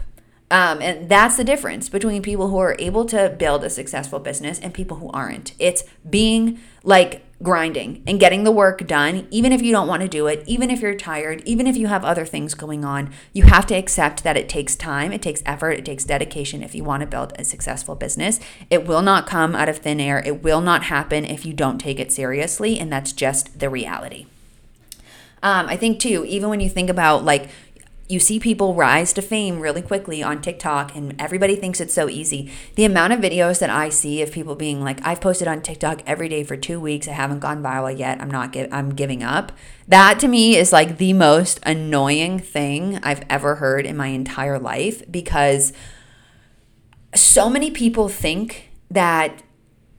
[0.51, 4.59] Um, and that's the difference between people who are able to build a successful business
[4.59, 5.53] and people who aren't.
[5.59, 10.09] It's being like grinding and getting the work done, even if you don't want to
[10.09, 13.11] do it, even if you're tired, even if you have other things going on.
[13.31, 16.75] You have to accept that it takes time, it takes effort, it takes dedication if
[16.75, 18.41] you want to build a successful business.
[18.69, 21.79] It will not come out of thin air, it will not happen if you don't
[21.79, 24.25] take it seriously, and that's just the reality.
[25.43, 27.49] Um, I think too, even when you think about like
[28.11, 32.09] you see people rise to fame really quickly on TikTok and everybody thinks it's so
[32.09, 32.51] easy.
[32.75, 36.01] The amount of videos that I see of people being like, I've posted on TikTok
[36.05, 37.07] every day for two weeks.
[37.07, 38.21] I haven't gone viral yet.
[38.21, 39.53] I'm not, give, I'm giving up.
[39.87, 44.59] That to me is like the most annoying thing I've ever heard in my entire
[44.59, 45.71] life because
[47.15, 49.41] so many people think that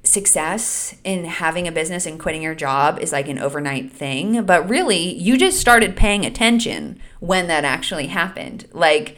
[0.05, 4.69] success in having a business and quitting your job is like an overnight thing, but
[4.69, 8.67] really you just started paying attention when that actually happened.
[8.73, 9.17] Like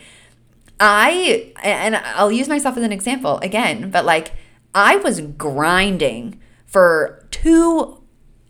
[0.78, 4.32] I and I'll use myself as an example again, but like
[4.74, 8.00] I was grinding for two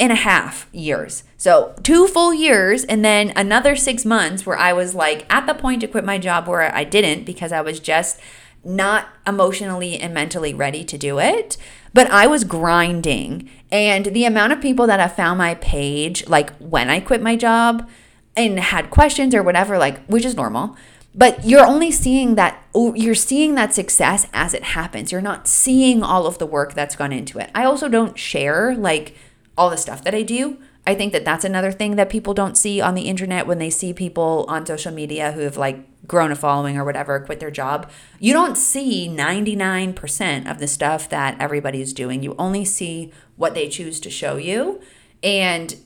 [0.00, 1.22] and a half years.
[1.36, 5.54] So, two full years and then another 6 months where I was like at the
[5.54, 8.18] point to quit my job where I didn't because I was just
[8.64, 11.56] not emotionally and mentally ready to do it.
[11.94, 13.48] But I was grinding.
[13.72, 17.36] And the amount of people that have found my page, like when I quit my
[17.36, 17.88] job
[18.36, 20.76] and had questions or whatever, like, which is normal.
[21.14, 25.12] But you're only seeing that, oh, you're seeing that success as it happens.
[25.12, 27.50] You're not seeing all of the work that's gone into it.
[27.54, 29.16] I also don't share like
[29.56, 30.58] all the stuff that I do.
[30.86, 33.70] I think that that's another thing that people don't see on the internet when they
[33.70, 37.50] see people on social media who have like grown a following or whatever, quit their
[37.50, 42.22] job, you don't see 99% of the stuff that everybody's doing.
[42.22, 44.80] You only see what they choose to show you.
[45.22, 45.76] And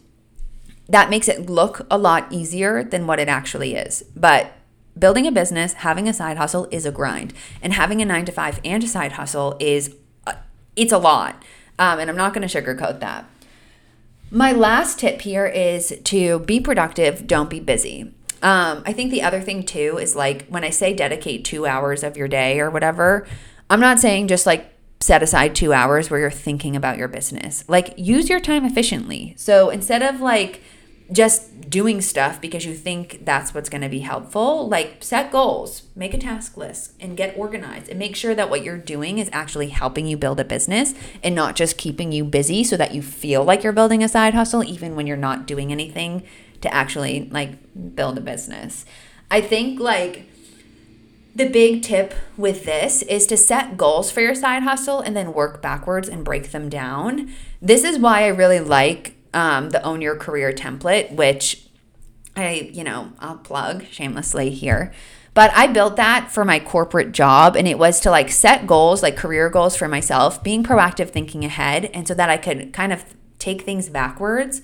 [0.89, 4.03] that makes it look a lot easier than what it actually is.
[4.16, 4.53] But
[4.99, 7.33] building a business, having a side hustle is a grind.
[7.62, 9.95] And having a nine to five and a side hustle is,
[10.27, 10.35] uh,
[10.77, 11.43] it's a lot.
[11.79, 13.27] Um, and I'm not going to sugarcoat that.
[14.31, 18.12] My last tip here is to be productive, don't be busy.
[18.43, 22.03] Um, I think the other thing too is like when I say dedicate two hours
[22.03, 23.26] of your day or whatever,
[23.68, 27.64] I'm not saying just like set aside two hours where you're thinking about your business.
[27.68, 29.34] Like use your time efficiently.
[29.36, 30.62] So instead of like
[31.11, 35.84] just doing stuff because you think that's what's going to be helpful, like set goals,
[35.97, 39.30] make a task list, and get organized and make sure that what you're doing is
[39.32, 43.01] actually helping you build a business and not just keeping you busy so that you
[43.01, 46.22] feel like you're building a side hustle even when you're not doing anything
[46.61, 47.53] to actually like
[47.95, 48.85] build a business.
[49.31, 50.25] I think like
[51.35, 55.33] the big tip with this is to set goals for your side hustle and then
[55.33, 57.33] work backwards and break them down.
[57.63, 61.69] This is why I really like um, the Own Your Career template, which
[62.37, 64.93] I, you know, I'll plug shamelessly here.
[65.35, 69.05] But I built that for my corporate job, and it was to like set goals,
[69.05, 72.93] like career goals for myself, being proactive, thinking ahead, and so that I could kind
[72.93, 73.05] of
[73.39, 74.61] take things backwards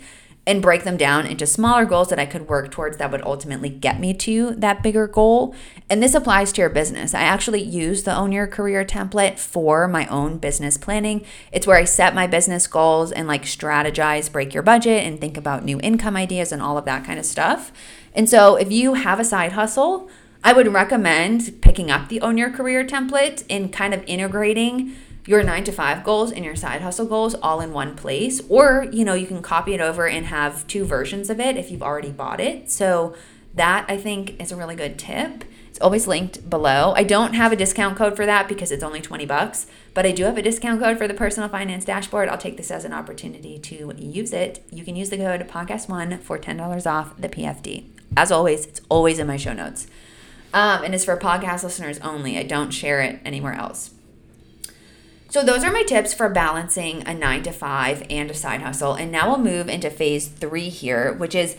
[0.47, 3.71] and break them down into smaller goals that I could work towards that would ultimately
[3.71, 5.55] get me to that bigger goal.
[5.89, 7.15] And this applies to your business.
[7.15, 11.25] I actually use the Own Your Career template for my own business planning.
[11.51, 15.37] It's where I set my business goals and like strategize, break your budget, and think
[15.37, 17.73] about new income ideas and all of that kind of stuff.
[18.15, 20.11] And so if you have a side hustle,
[20.43, 24.95] I would recommend picking up the Own Your Career template and kind of integrating
[25.27, 28.43] your nine to five goals and your side hustle goals all in one place.
[28.49, 31.71] Or, you know, you can copy it over and have two versions of it if
[31.71, 32.71] you've already bought it.
[32.71, 33.15] So,
[33.55, 35.45] that I think is a really good tip.
[35.69, 36.93] It's always linked below.
[36.97, 40.13] I don't have a discount code for that because it's only 20 bucks, but I
[40.13, 42.29] do have a discount code for the personal finance dashboard.
[42.29, 44.65] I'll take this as an opportunity to use it.
[44.71, 47.87] You can use the code podcast1 for $10 off the PFD.
[48.17, 49.89] As always, it's always in my show notes.
[50.53, 52.39] Um, and it's for podcast listeners only.
[52.39, 53.94] I don't share it anywhere else.
[55.35, 58.95] So those are my tips for balancing a 9 to 5 and a side hustle.
[58.95, 61.57] And now we'll move into phase 3 here, which is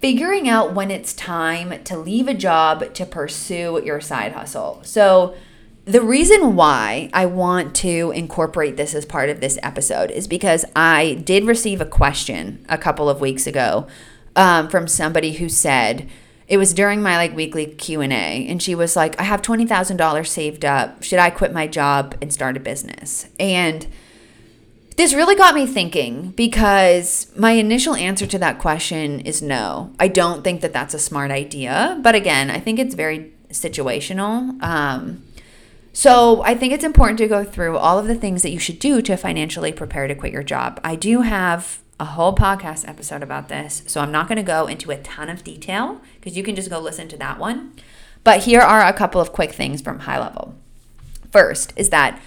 [0.00, 4.80] figuring out when it's time to leave a job to pursue your side hustle.
[4.82, 5.36] So
[5.84, 10.64] the reason why I want to incorporate this as part of this episode is because
[10.74, 13.86] I did receive a question a couple of weeks ago
[14.34, 16.10] um, from somebody who said,
[16.52, 20.64] it was during my like weekly q&a and she was like i have $20000 saved
[20.66, 21.02] up.
[21.02, 23.26] Should i quit my job and start a business?
[23.40, 23.86] And
[24.98, 29.94] this really got me thinking because my initial answer to that question is no.
[29.98, 34.62] I don't think that that's a smart idea but again i think it's very situational.
[34.62, 35.24] Um,
[35.94, 38.78] so I think it's important to go through all of the things that you should
[38.78, 40.80] do to financially prepare to quit your job.
[40.82, 43.84] I do have a whole podcast episode about this.
[43.86, 46.68] So I'm not going to go into a ton of detail because you can just
[46.68, 47.74] go listen to that one.
[48.24, 50.56] But here are a couple of quick things from high level.
[51.30, 52.20] First is that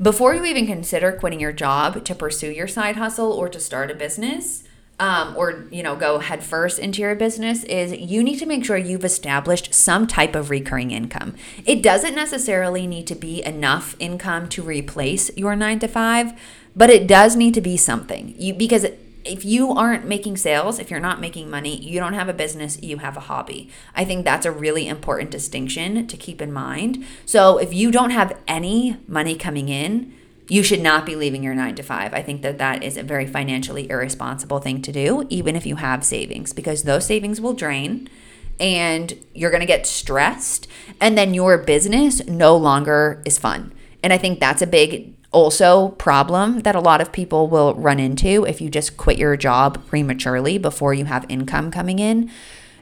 [0.00, 3.90] before you even consider quitting your job to pursue your side hustle or to start
[3.90, 4.64] a business,
[5.00, 8.76] um, or you know go headfirst into your business is you need to make sure
[8.76, 14.48] you've established some type of recurring income it doesn't necessarily need to be enough income
[14.50, 16.38] to replace your nine to five
[16.76, 18.86] but it does need to be something you because
[19.24, 22.80] if you aren't making sales, if you're not making money, you don't have a business,
[22.82, 23.70] you have a hobby.
[23.94, 27.04] I think that's a really important distinction to keep in mind.
[27.26, 30.14] So if you don't have any money coming in,
[30.48, 32.12] you should not be leaving your nine to five.
[32.12, 35.76] I think that that is a very financially irresponsible thing to do, even if you
[35.76, 38.08] have savings, because those savings will drain
[38.60, 40.66] and you're going to get stressed.
[41.00, 43.72] And then your business no longer is fun.
[44.02, 47.98] And I think that's a big also problem that a lot of people will run
[47.98, 52.30] into if you just quit your job prematurely before you have income coming in.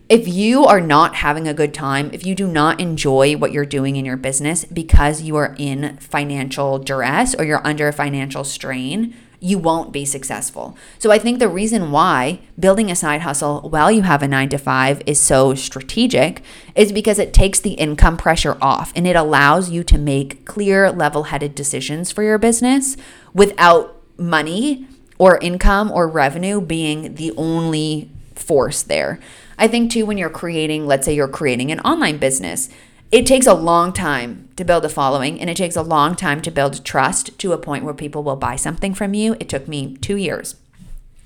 [0.08, 3.64] If you are not having a good time, if you do not enjoy what you're
[3.64, 9.14] doing in your business because you are in financial duress or you're under financial strain,
[9.40, 10.76] you won't be successful.
[10.98, 14.50] So I think the reason why building a side hustle while you have a 9
[14.50, 16.42] to 5 is so strategic
[16.74, 20.92] is because it takes the income pressure off and it allows you to make clear
[20.92, 22.98] level-headed decisions for your business
[23.32, 24.86] without money
[25.18, 29.18] or income or revenue being the only force there.
[29.58, 32.68] I think too, when you're creating, let's say you're creating an online business,
[33.10, 36.40] it takes a long time to build a following and it takes a long time
[36.42, 39.36] to build trust to a point where people will buy something from you.
[39.40, 40.56] It took me two years.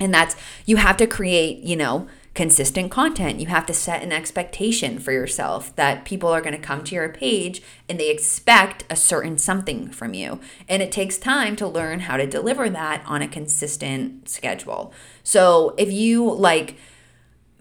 [0.00, 3.38] And that's, you have to create, you know, consistent content.
[3.38, 6.94] You have to set an expectation for yourself that people are going to come to
[6.94, 10.40] your page and they expect a certain something from you.
[10.68, 14.92] And it takes time to learn how to deliver that on a consistent schedule.
[15.22, 16.76] So if you like,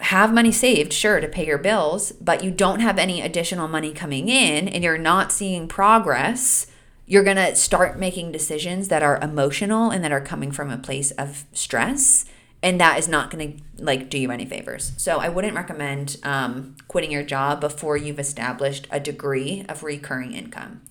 [0.03, 3.93] have money saved, sure, to pay your bills, but you don't have any additional money
[3.93, 6.67] coming in and you're not seeing progress,
[7.05, 10.77] you're going to start making decisions that are emotional and that are coming from a
[10.77, 12.25] place of stress.
[12.61, 14.91] And that is not going to like do you any favors.
[14.97, 20.33] So I wouldn't recommend um, quitting your job before you've established a degree of recurring
[20.33, 20.81] income.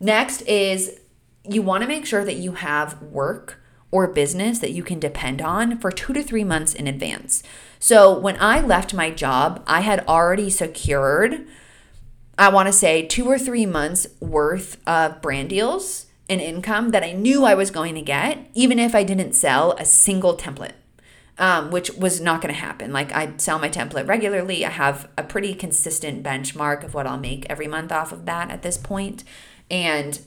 [0.00, 0.98] Next is
[1.44, 3.59] you want to make sure that you have work
[3.90, 7.42] or business that you can depend on for two to three months in advance.
[7.78, 11.46] So when I left my job, I had already secured,
[12.38, 17.02] I want to say, two or three months worth of brand deals and income that
[17.02, 20.72] I knew I was going to get, even if I didn't sell a single template.
[21.38, 22.92] Um, which was not going to happen.
[22.92, 24.62] Like I sell my template regularly.
[24.62, 28.50] I have a pretty consistent benchmark of what I'll make every month off of that
[28.50, 29.24] at this point.
[29.70, 30.20] And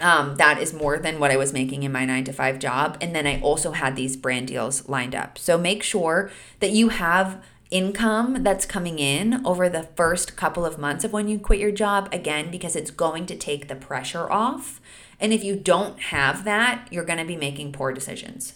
[0.00, 2.96] um, that is more than what I was making in my nine to five job.
[3.00, 5.38] And then I also had these brand deals lined up.
[5.38, 6.30] So make sure
[6.60, 11.28] that you have income that's coming in over the first couple of months of when
[11.28, 14.80] you quit your job, again, because it's going to take the pressure off.
[15.20, 18.54] And if you don't have that, you're going to be making poor decisions.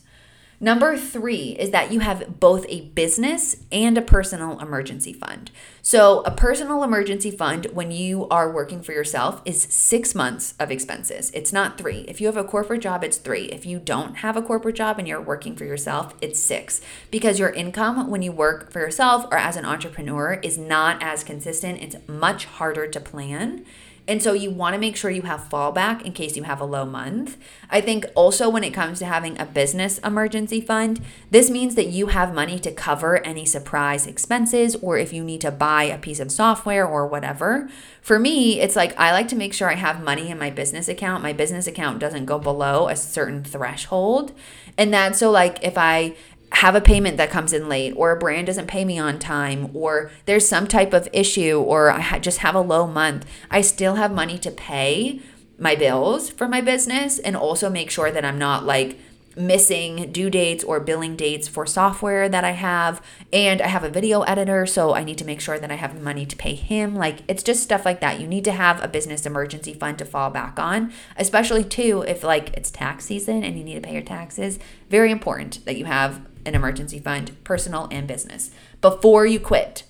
[0.61, 5.50] Number three is that you have both a business and a personal emergency fund.
[5.82, 10.70] So, a personal emergency fund, when you are working for yourself, is six months of
[10.70, 11.30] expenses.
[11.34, 12.07] It's not three.
[12.09, 13.46] If you have a corporate job, it's three.
[13.46, 16.80] If you don't have a corporate job and you're working for yourself, it's six.
[17.11, 21.24] Because your income when you work for yourself or as an entrepreneur is not as
[21.24, 23.64] consistent, it's much harder to plan.
[24.07, 26.64] And so you want to make sure you have fallback in case you have a
[26.64, 27.38] low month.
[27.70, 31.00] I think also when it comes to having a business emergency fund,
[31.30, 35.40] this means that you have money to cover any surprise expenses or if you need
[35.40, 37.70] to buy a piece of software or whatever.
[38.02, 40.88] For me, it's like I like to make sure I have money in my business
[40.88, 41.22] account.
[41.22, 44.32] My business account doesn't go below a certain threshold.
[44.76, 46.14] And that so like if I
[46.55, 49.70] have a payment that comes in late or a brand doesn't pay me on time
[49.74, 53.96] or there's some type of issue or I just have a low month, I still
[53.96, 55.20] have money to pay
[55.59, 58.98] my bills for my business and also make sure that I'm not like
[59.36, 63.02] missing due dates or billing dates for software that I have.
[63.32, 66.00] And I have a video editor, so I need to make sure that I have
[66.00, 66.94] money to pay him.
[66.94, 68.20] Like it's just stuff like that.
[68.20, 72.22] You need to have a business emergency fund to fall back on, especially too if
[72.22, 74.59] like it's tax season and you need to pay your taxes.
[74.88, 79.84] Very important that you have an emergency fund, personal and business, before you quit.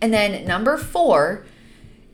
[0.00, 1.44] And then number four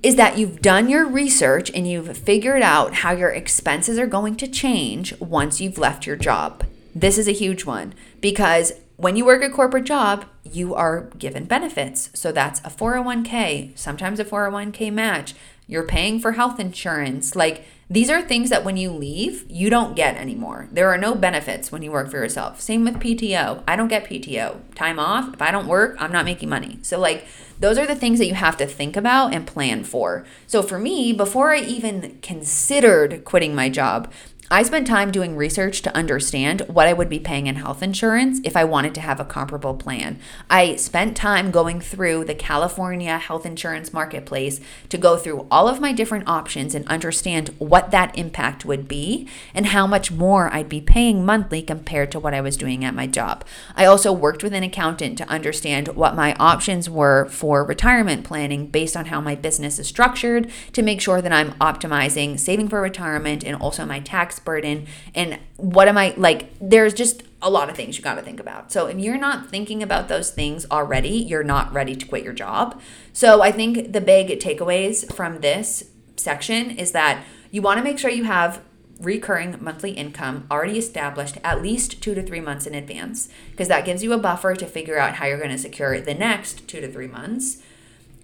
[0.03, 4.37] is that you've done your research and you've figured out how your expenses are going
[4.37, 6.65] to change once you've left your job.
[6.95, 11.45] This is a huge one because when you work a corporate job, you are given
[11.45, 12.11] benefits.
[12.15, 15.35] So that's a 401k, sometimes a 401k match.
[15.67, 17.37] You're paying for health insurance.
[17.37, 20.69] Like these are things that when you leave, you don't get anymore.
[20.73, 22.61] There are no benefits when you work for yourself.
[22.61, 23.63] Same with PTO.
[23.69, 24.75] I don't get PTO.
[24.75, 25.33] Time off.
[25.35, 26.81] If I don't work, I'm not making money.
[26.83, 27.27] So, like,
[27.61, 30.27] those are the things that you have to think about and plan for.
[30.49, 34.13] So, for me, before I even considered quitting my job,
[34.49, 38.41] I spent time doing research to understand what I would be paying in health insurance
[38.45, 40.21] if I wanted to have a comparable plan.
[40.49, 45.81] I spent time going through the California health insurance marketplace to go through all of
[45.81, 50.69] my different options and understand what that impact would be and how much more I'd
[50.69, 53.45] be paying monthly compared to what I was doing at my job.
[53.75, 58.69] I also worked with an accountant to understand what my options were for retirement planning
[58.69, 62.81] based on how my business is structured to make sure that I'm optimizing saving for
[62.81, 67.69] retirement and also my tax burden and what am I like there's just a lot
[67.69, 68.73] of things you got to think about.
[68.73, 72.33] So if you're not thinking about those things already, you're not ready to quit your
[72.33, 72.81] job.
[73.13, 77.99] So I think the big takeaways from this section is that you want to make
[77.99, 78.63] sure you have
[79.01, 83.85] recurring monthly income already established at least 2 to 3 months in advance because that
[83.85, 86.81] gives you a buffer to figure out how you're going to secure the next 2
[86.81, 87.59] to 3 months.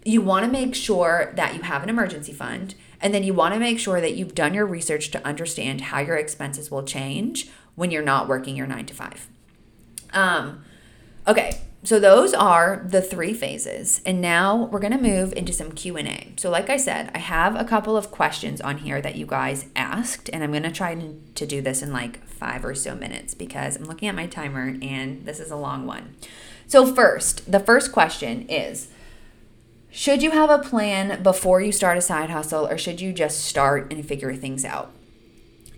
[0.04, 3.54] You want to make sure that you have an emergency fund and then you want
[3.54, 7.50] to make sure that you've done your research to understand how your expenses will change
[7.74, 9.28] when you're not working your nine to five.
[10.12, 10.64] Um,
[11.26, 14.00] okay, so those are the three phases.
[14.06, 17.56] And now we're going to move into some q&a so like i said i have
[17.56, 20.94] a couple of questions on here that you guys asked and i'm going to try
[21.34, 24.76] to do this in like five or so minutes because i'm looking at my timer
[24.80, 26.14] and this is a long one.
[26.66, 28.88] So first the first question is
[29.94, 33.44] should you have a plan before you start a side hustle or should you just
[33.44, 34.90] start and figure things out?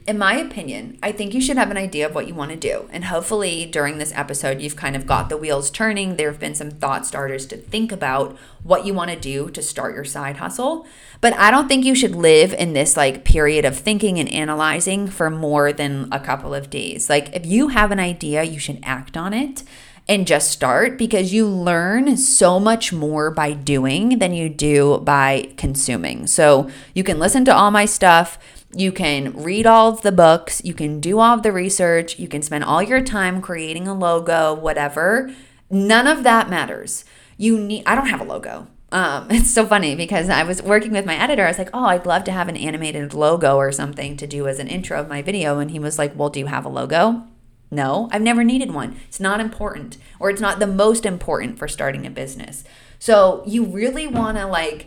[0.06, 2.56] In my opinion, I think you should have an idea of what you want to
[2.56, 2.88] do.
[2.92, 6.14] And hopefully, during this episode, you've kind of got the wheels turning.
[6.14, 9.62] There have been some thought starters to think about what you want to do to
[9.62, 10.86] start your side hustle.
[11.20, 15.08] But I don't think you should live in this like period of thinking and analyzing
[15.08, 17.08] for more than a couple of days.
[17.08, 19.64] Like, if you have an idea, you should act on it
[20.08, 25.52] and just start because you learn so much more by doing than you do by
[25.56, 26.26] consuming.
[26.26, 28.38] So you can listen to all my stuff.
[28.76, 32.26] You can read all of the books, you can do all of the research, you
[32.26, 35.32] can spend all your time creating a logo, whatever.
[35.70, 37.04] None of that matters.
[37.36, 38.66] You need I don't have a logo.
[38.92, 41.44] Um, it's so funny because I was working with my editor.
[41.44, 44.46] I was like, "Oh, I'd love to have an animated logo or something to do
[44.48, 46.68] as an intro of my video." And he was like, "Well, do you have a
[46.68, 47.24] logo?"
[47.70, 48.96] No, I've never needed one.
[49.08, 52.64] It's not important or it's not the most important for starting a business.
[52.98, 54.86] So you really want to like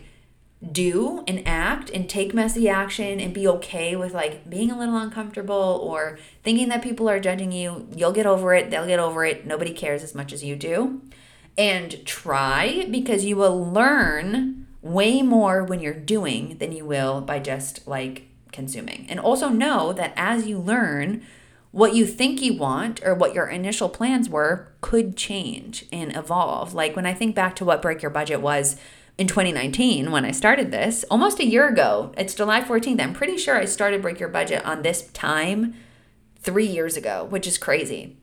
[0.72, 4.96] do and act and take messy action and be okay with like being a little
[4.96, 7.86] uncomfortable or thinking that people are judging you.
[7.94, 9.46] You'll get over it, they'll get over it.
[9.46, 11.00] Nobody cares as much as you do.
[11.56, 17.38] And try because you will learn way more when you're doing than you will by
[17.38, 19.06] just like consuming.
[19.08, 21.22] And also know that as you learn,
[21.70, 26.74] what you think you want or what your initial plans were could change and evolve.
[26.74, 28.76] Like when I think back to what Break Your Budget was
[29.18, 33.00] in 2019 when I started this, almost a year ago, it's July 14th.
[33.00, 35.74] I'm pretty sure I started Break Your Budget on this time
[36.40, 38.16] 3 years ago, which is crazy.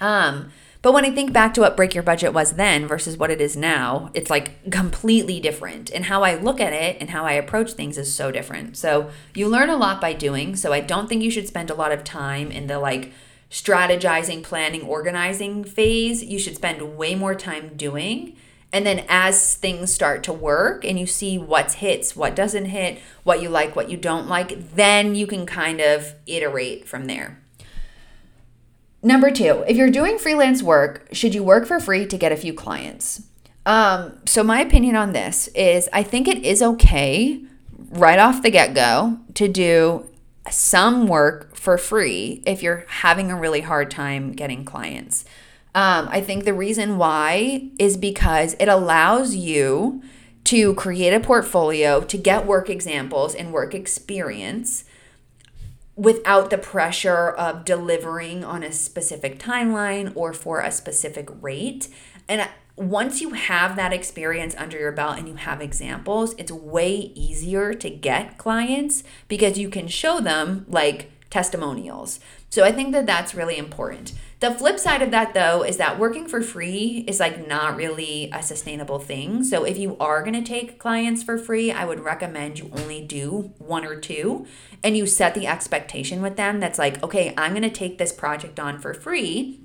[0.00, 0.50] Um
[0.86, 3.40] but when I think back to what Break Your Budget was then versus what it
[3.40, 5.90] is now, it's like completely different.
[5.90, 8.76] And how I look at it and how I approach things is so different.
[8.76, 10.54] So you learn a lot by doing.
[10.54, 13.12] So I don't think you should spend a lot of time in the like
[13.50, 16.22] strategizing, planning, organizing phase.
[16.22, 18.36] You should spend way more time doing.
[18.72, 23.00] And then as things start to work and you see what's hits, what doesn't hit,
[23.24, 27.40] what you like, what you don't like, then you can kind of iterate from there.
[29.02, 32.36] Number two, if you're doing freelance work, should you work for free to get a
[32.36, 33.22] few clients?
[33.64, 37.40] Um, so, my opinion on this is I think it is okay
[37.90, 40.08] right off the get go to do
[40.50, 45.24] some work for free if you're having a really hard time getting clients.
[45.74, 50.02] Um, I think the reason why is because it allows you
[50.44, 54.84] to create a portfolio, to get work examples and work experience
[55.96, 61.88] without the pressure of delivering on a specific timeline or for a specific rate.
[62.28, 67.12] And once you have that experience under your belt and you have examples, it's way
[67.14, 72.20] easier to get clients because you can show them like testimonials.
[72.50, 74.12] So I think that that's really important.
[74.38, 78.30] The flip side of that, though, is that working for free is like not really
[78.34, 79.42] a sustainable thing.
[79.44, 83.02] So if you are going to take clients for free, I would recommend you only
[83.02, 84.46] do one or two
[84.84, 88.12] and you set the expectation with them that's like, okay, I'm going to take this
[88.12, 89.60] project on for free.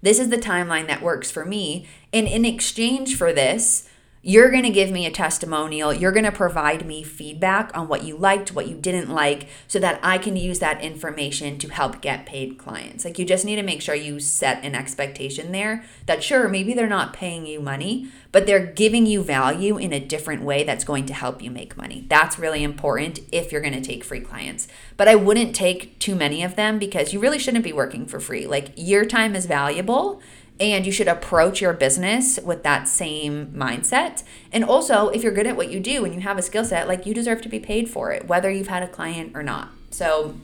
[0.00, 1.86] This is the timeline that works for me.
[2.14, 3.88] And in exchange for this,
[4.24, 5.92] you're going to give me a testimonial.
[5.92, 9.80] You're going to provide me feedback on what you liked, what you didn't like, so
[9.80, 13.04] that I can use that information to help get paid clients.
[13.04, 16.72] Like, you just need to make sure you set an expectation there that, sure, maybe
[16.72, 20.84] they're not paying you money, but they're giving you value in a different way that's
[20.84, 22.06] going to help you make money.
[22.08, 24.68] That's really important if you're going to take free clients.
[24.96, 28.20] But I wouldn't take too many of them because you really shouldn't be working for
[28.20, 28.46] free.
[28.46, 30.22] Like, your time is valuable
[30.60, 34.22] and you should approach your business with that same mindset.
[34.52, 36.86] And also, if you're good at what you do and you have a skill set,
[36.86, 39.70] like you deserve to be paid for it, whether you've had a client or not.
[39.90, 40.36] So,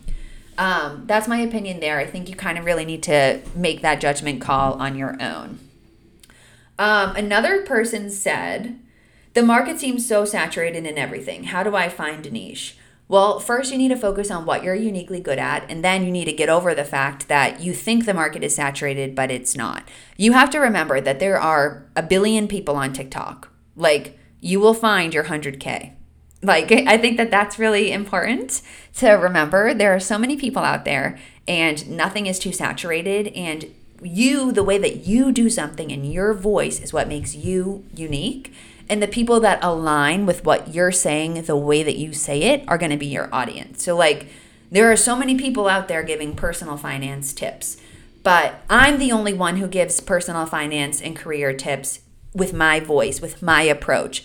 [0.56, 1.98] um, that's my opinion there.
[1.98, 5.60] I think you kind of really need to make that judgment call on your own.
[6.78, 8.78] Um, another person said,
[9.34, 11.44] The market seems so saturated in everything.
[11.44, 12.76] How do I find a niche?
[13.08, 16.10] Well, first, you need to focus on what you're uniquely good at, and then you
[16.10, 19.56] need to get over the fact that you think the market is saturated, but it's
[19.56, 19.88] not.
[20.18, 23.50] You have to remember that there are a billion people on TikTok.
[23.76, 25.92] Like, you will find your 100K.
[26.42, 28.60] Like, I think that that's really important
[28.96, 29.72] to remember.
[29.72, 33.28] There are so many people out there, and nothing is too saturated.
[33.28, 37.86] And you, the way that you do something and your voice is what makes you
[37.94, 38.52] unique.
[38.90, 42.64] And the people that align with what you're saying, the way that you say it,
[42.68, 43.84] are going to be your audience.
[43.84, 44.28] So, like,
[44.70, 47.76] there are so many people out there giving personal finance tips,
[48.22, 52.00] but I'm the only one who gives personal finance and career tips
[52.34, 54.24] with my voice, with my approach.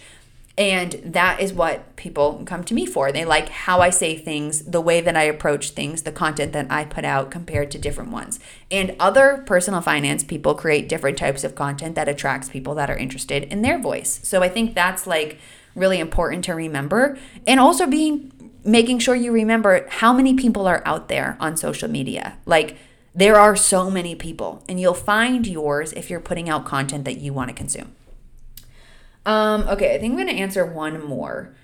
[0.56, 3.12] And that is what people come to me for.
[3.12, 6.68] They like how I say things, the way that I approach things, the content that
[6.70, 8.40] I put out compared to different ones.
[8.70, 12.98] And other personal finance people create different types of content that attracts people that are
[12.98, 14.20] interested in their voice.
[14.22, 15.40] So I think that's like
[15.74, 17.18] really important to remember.
[17.48, 18.32] And also being
[18.64, 22.38] making sure you remember how many people are out there on social media.
[22.46, 22.78] Like
[23.16, 27.18] there are so many people, and you'll find yours if you're putting out content that
[27.18, 27.94] you want to consume.
[29.26, 31.56] Um, okay, I think I'm going to answer one more.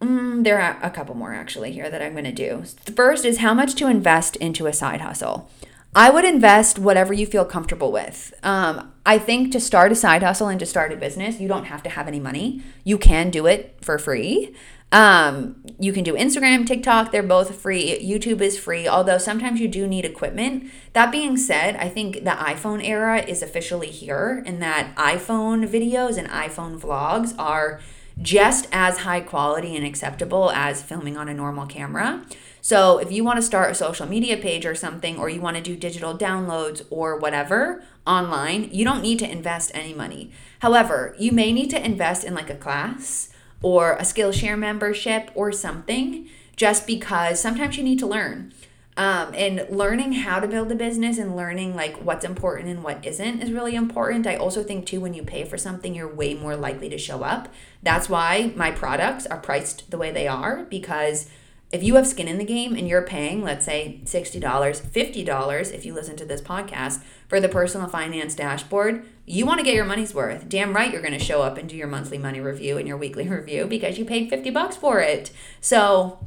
[0.00, 2.64] Mm, there are a couple more actually here that I'm going to do.
[2.84, 5.50] The first is how much to invest into a side hustle.
[5.96, 8.34] I would invest whatever you feel comfortable with.
[8.42, 11.66] Um, I think to start a side hustle and to start a business, you don't
[11.66, 12.62] have to have any money.
[12.82, 14.54] You can do it for free.
[14.94, 17.98] Um, you can do Instagram, TikTok, they're both free.
[17.98, 20.70] YouTube is free, although sometimes you do need equipment.
[20.92, 26.16] That being said, I think the iPhone era is officially here, and that iPhone videos
[26.16, 27.80] and iPhone vlogs are
[28.22, 32.24] just as high quality and acceptable as filming on a normal camera.
[32.60, 35.56] So, if you want to start a social media page or something, or you want
[35.56, 40.30] to do digital downloads or whatever online, you don't need to invest any money.
[40.60, 43.33] However, you may need to invest in like a class
[43.64, 48.52] or a Skillshare membership or something, just because sometimes you need to learn.
[48.96, 53.04] Um, and learning how to build a business and learning like what's important and what
[53.04, 54.26] isn't is really important.
[54.26, 57.22] I also think too when you pay for something, you're way more likely to show
[57.22, 57.48] up.
[57.82, 61.28] That's why my products are priced the way they are because
[61.72, 65.84] if you have skin in the game and you're paying, let's say $60, $50 if
[65.84, 67.00] you listen to this podcast
[67.34, 70.48] for the personal finance dashboard, you want to get your money's worth.
[70.48, 72.96] Damn right you're going to show up and do your monthly money review and your
[72.96, 75.32] weekly review because you paid 50 bucks for it.
[75.60, 76.24] So,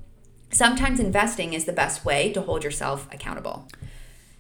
[0.52, 3.70] sometimes investing is the best way to hold yourself accountable.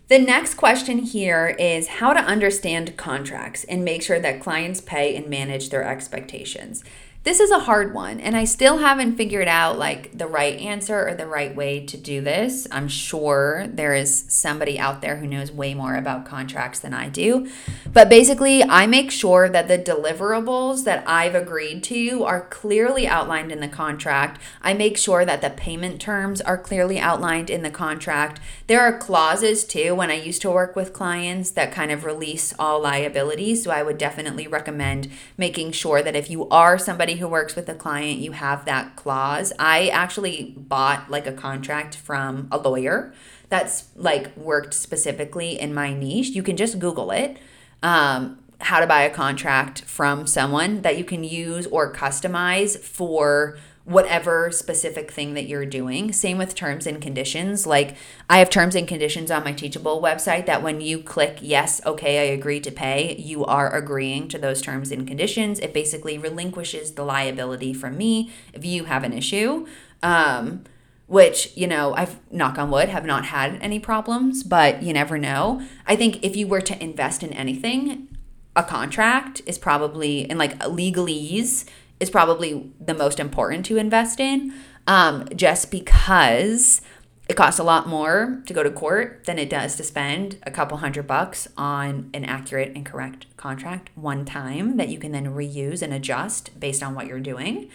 [0.09, 5.15] The next question here is how to understand contracts and make sure that clients pay
[5.15, 6.83] and manage their expectations.
[7.27, 11.09] This is a hard one, and I still haven't figured out like the right answer
[11.09, 12.69] or the right way to do this.
[12.71, 17.09] I'm sure there is somebody out there who knows way more about contracts than I
[17.09, 17.49] do.
[17.91, 23.51] But basically, I make sure that the deliverables that I've agreed to are clearly outlined
[23.51, 24.39] in the contract.
[24.61, 28.39] I make sure that the payment terms are clearly outlined in the contract.
[28.67, 32.53] There are clauses too when I used to work with clients that kind of release
[32.57, 33.65] all liabilities.
[33.65, 37.69] So I would definitely recommend making sure that if you are somebody who works with
[37.69, 39.53] a client, you have that clause.
[39.59, 43.13] I actually bought like a contract from a lawyer
[43.49, 46.29] that's like worked specifically in my niche.
[46.29, 47.37] You can just Google it.
[47.83, 53.57] Um, how to buy a contract from someone that you can use or customize for
[53.87, 56.11] whatever specific thing that you're doing.
[56.11, 57.65] Same with terms and conditions.
[57.65, 57.95] Like
[58.29, 62.19] I have terms and conditions on my Teachable website that when you click yes, okay,
[62.19, 65.59] I agree to pay, you are agreeing to those terms and conditions.
[65.59, 69.65] It basically relinquishes the liability from me if you have an issue.
[70.03, 70.65] Um,
[71.07, 75.17] which, you know, I've knock on wood have not had any problems, but you never
[75.17, 75.61] know.
[75.85, 78.09] I think if you were to invest in anything,
[78.53, 81.63] a contract is probably in like legalese
[81.99, 84.53] is probably the most important to invest in
[84.87, 86.81] um, just because
[87.27, 90.51] it costs a lot more to go to court than it does to spend a
[90.51, 95.27] couple hundred bucks on an accurate and correct contract one time that you can then
[95.27, 97.69] reuse and adjust based on what you're doing.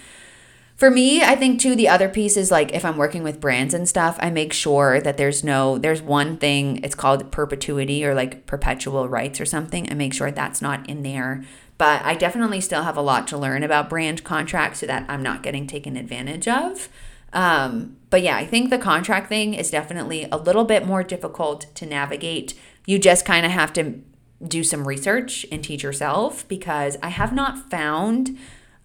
[0.75, 3.75] For me, I think too the other piece is like if I'm working with brands
[3.75, 8.15] and stuff, I make sure that there's no there's one thing it's called perpetuity or
[8.15, 9.89] like perpetual rights or something.
[9.91, 11.45] I make sure that's not in there.
[11.83, 15.21] But I definitely still have a lot to learn about brand contracts so that I'm
[15.21, 16.89] not getting taken advantage of.
[17.33, 21.67] Um, but yeah, I think the contract thing is definitely a little bit more difficult
[21.75, 22.55] to navigate.
[22.87, 24.01] You just kind of have to
[24.47, 28.39] do some research and teach yourself because I have not found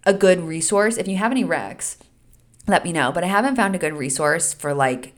[0.04, 0.96] a good resource.
[0.96, 1.98] If you have any recs,
[2.66, 3.12] let me know.
[3.12, 5.14] But I haven't found a good resource for like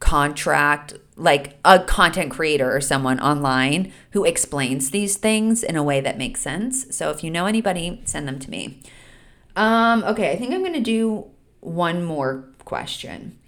[0.00, 6.00] contract, like a content creator or someone online who explains these things in a way
[6.00, 6.94] that makes sense.
[6.94, 8.80] So if you know anybody, send them to me.
[9.56, 11.26] Um, okay, I think I'm going to do
[11.60, 13.38] one more question.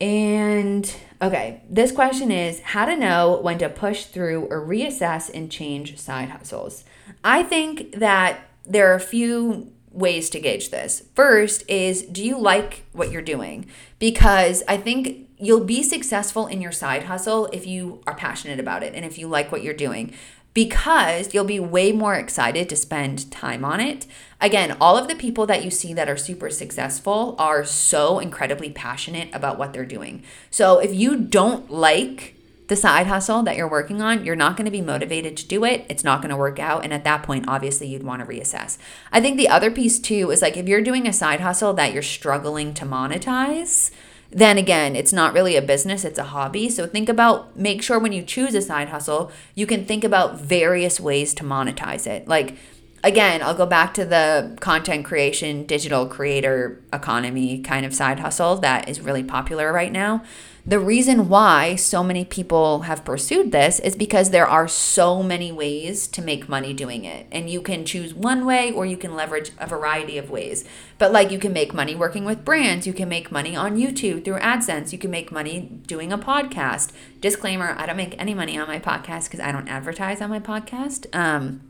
[0.00, 5.50] And okay, this question is how to know when to push through or reassess and
[5.50, 6.84] change side hustles.
[7.22, 11.04] I think that there are a few ways to gauge this.
[11.14, 13.66] First is do you like what you're doing?
[13.98, 18.82] Because I think you'll be successful in your side hustle if you are passionate about
[18.82, 20.14] it and if you like what you're doing
[20.54, 24.06] because you'll be way more excited to spend time on it.
[24.40, 28.70] Again, all of the people that you see that are super successful are so incredibly
[28.70, 30.22] passionate about what they're doing.
[30.50, 32.36] So if you don't like
[32.68, 35.64] the side hustle that you're working on, you're not going to be motivated to do
[35.64, 35.84] it.
[35.88, 36.84] It's not going to work out.
[36.84, 38.78] And at that point, obviously, you'd want to reassess.
[39.10, 41.92] I think the other piece too is like if you're doing a side hustle that
[41.92, 43.90] you're struggling to monetize,
[44.30, 46.70] then again, it's not really a business, it's a hobby.
[46.70, 50.40] So think about, make sure when you choose a side hustle, you can think about
[50.40, 52.26] various ways to monetize it.
[52.26, 52.56] Like,
[53.04, 58.56] again, I'll go back to the content creation, digital creator economy kind of side hustle
[58.58, 60.22] that is really popular right now.
[60.64, 65.50] The reason why so many people have pursued this is because there are so many
[65.50, 67.26] ways to make money doing it.
[67.32, 70.64] And you can choose one way or you can leverage a variety of ways.
[70.98, 74.24] But like you can make money working with brands, you can make money on YouTube
[74.24, 76.92] through AdSense, you can make money doing a podcast.
[77.20, 80.40] Disclaimer, I don't make any money on my podcast because I don't advertise on my
[80.40, 81.12] podcast.
[81.12, 81.62] Um,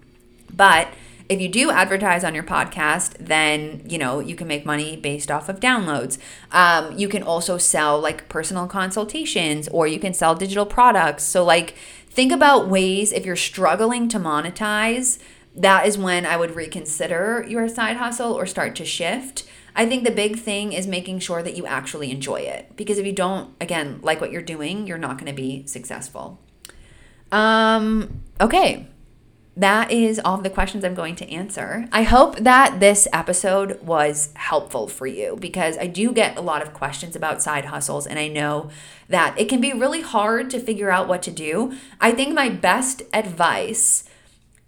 [0.52, 0.88] but
[1.32, 5.30] if you do advertise on your podcast, then you know you can make money based
[5.30, 6.18] off of downloads.
[6.50, 11.24] Um, you can also sell like personal consultations, or you can sell digital products.
[11.24, 11.74] So like
[12.10, 15.18] think about ways if you're struggling to monetize.
[15.54, 19.44] That is when I would reconsider your side hustle or start to shift.
[19.74, 23.06] I think the big thing is making sure that you actually enjoy it because if
[23.06, 26.38] you don't, again, like what you're doing, you're not going to be successful.
[27.30, 28.86] Um, okay,
[29.56, 31.86] that is all the questions I'm going to answer.
[31.92, 36.62] I hope that this episode was helpful for you because I do get a lot
[36.62, 38.70] of questions about side hustles, and I know
[39.08, 41.74] that it can be really hard to figure out what to do.
[42.00, 44.04] I think my best advice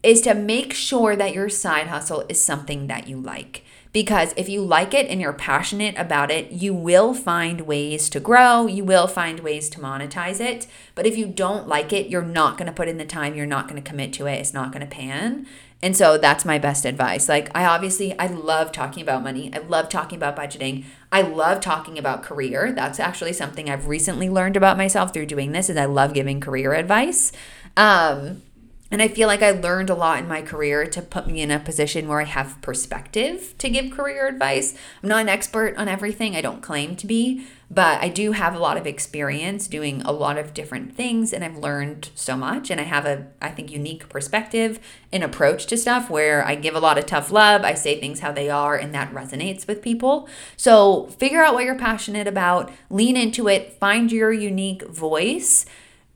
[0.03, 3.65] is to make sure that your side hustle is something that you like
[3.95, 8.19] because if you like it and you're passionate about it, you will find ways to
[8.19, 10.67] grow, you will find ways to monetize it.
[10.97, 13.47] But if you don't like it, you're not going to put in the time, you're
[13.47, 15.47] not going to commit to it, it's not going to pan.
[15.81, 17.29] And so that's my best advice.
[17.29, 19.53] Like I obviously I love talking about money.
[19.55, 20.85] I love talking about budgeting.
[21.13, 22.73] I love talking about career.
[22.73, 26.41] That's actually something I've recently learned about myself through doing this is I love giving
[26.41, 27.33] career advice.
[27.77, 28.43] Um
[28.91, 31.51] and I feel like I learned a lot in my career to put me in
[31.51, 34.77] a position where I have perspective to give career advice.
[35.03, 38.55] I'm not an expert on everything, I don't claim to be, but I do have
[38.55, 42.71] a lot of experience doing a lot of different things and I've learned so much
[42.71, 44.79] and I have a I think unique perspective
[45.11, 48.21] and approach to stuff where I give a lot of tough love, I say things
[48.21, 50.29] how they are and that resonates with people.
[50.57, 55.65] So, figure out what you're passionate about, lean into it, find your unique voice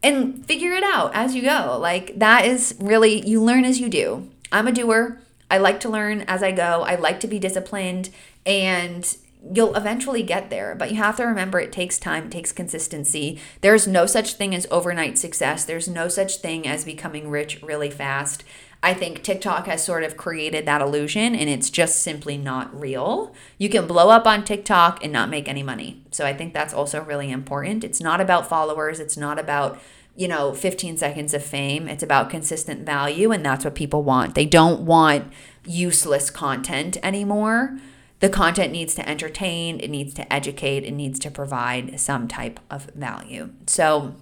[0.03, 1.79] and figure it out as you go.
[1.81, 4.29] Like that is really, you learn as you do.
[4.53, 5.21] I'm a doer.
[5.51, 6.83] I like to learn as I go.
[6.83, 8.11] I like to be disciplined
[8.45, 9.17] and
[9.53, 10.75] you'll eventually get there.
[10.75, 13.41] But you have to remember it takes time, it takes consistency.
[13.61, 17.91] There's no such thing as overnight success, there's no such thing as becoming rich really
[17.91, 18.45] fast.
[18.83, 23.35] I think TikTok has sort of created that illusion and it's just simply not real.
[23.59, 26.03] You can blow up on TikTok and not make any money.
[26.13, 27.83] So I think that's also really important.
[27.83, 29.81] It's not about followers, it's not about
[30.15, 34.35] you know 15 seconds of fame it's about consistent value and that's what people want
[34.35, 35.33] they don't want
[35.65, 37.79] useless content anymore
[38.19, 42.59] the content needs to entertain it needs to educate it needs to provide some type
[42.69, 44.17] of value so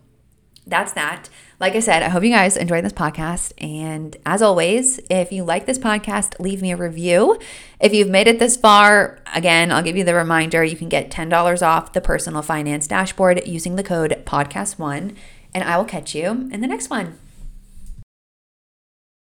[0.66, 1.28] that's that.
[1.60, 3.52] Like I said, I hope you guys enjoyed this podcast.
[3.58, 7.38] And as always, if you like this podcast, leave me a review.
[7.80, 11.10] If you've made it this far, again, I'll give you the reminder you can get
[11.10, 15.14] $10 off the personal finance dashboard using the code podcast1.
[15.54, 17.18] And I will catch you in the next one.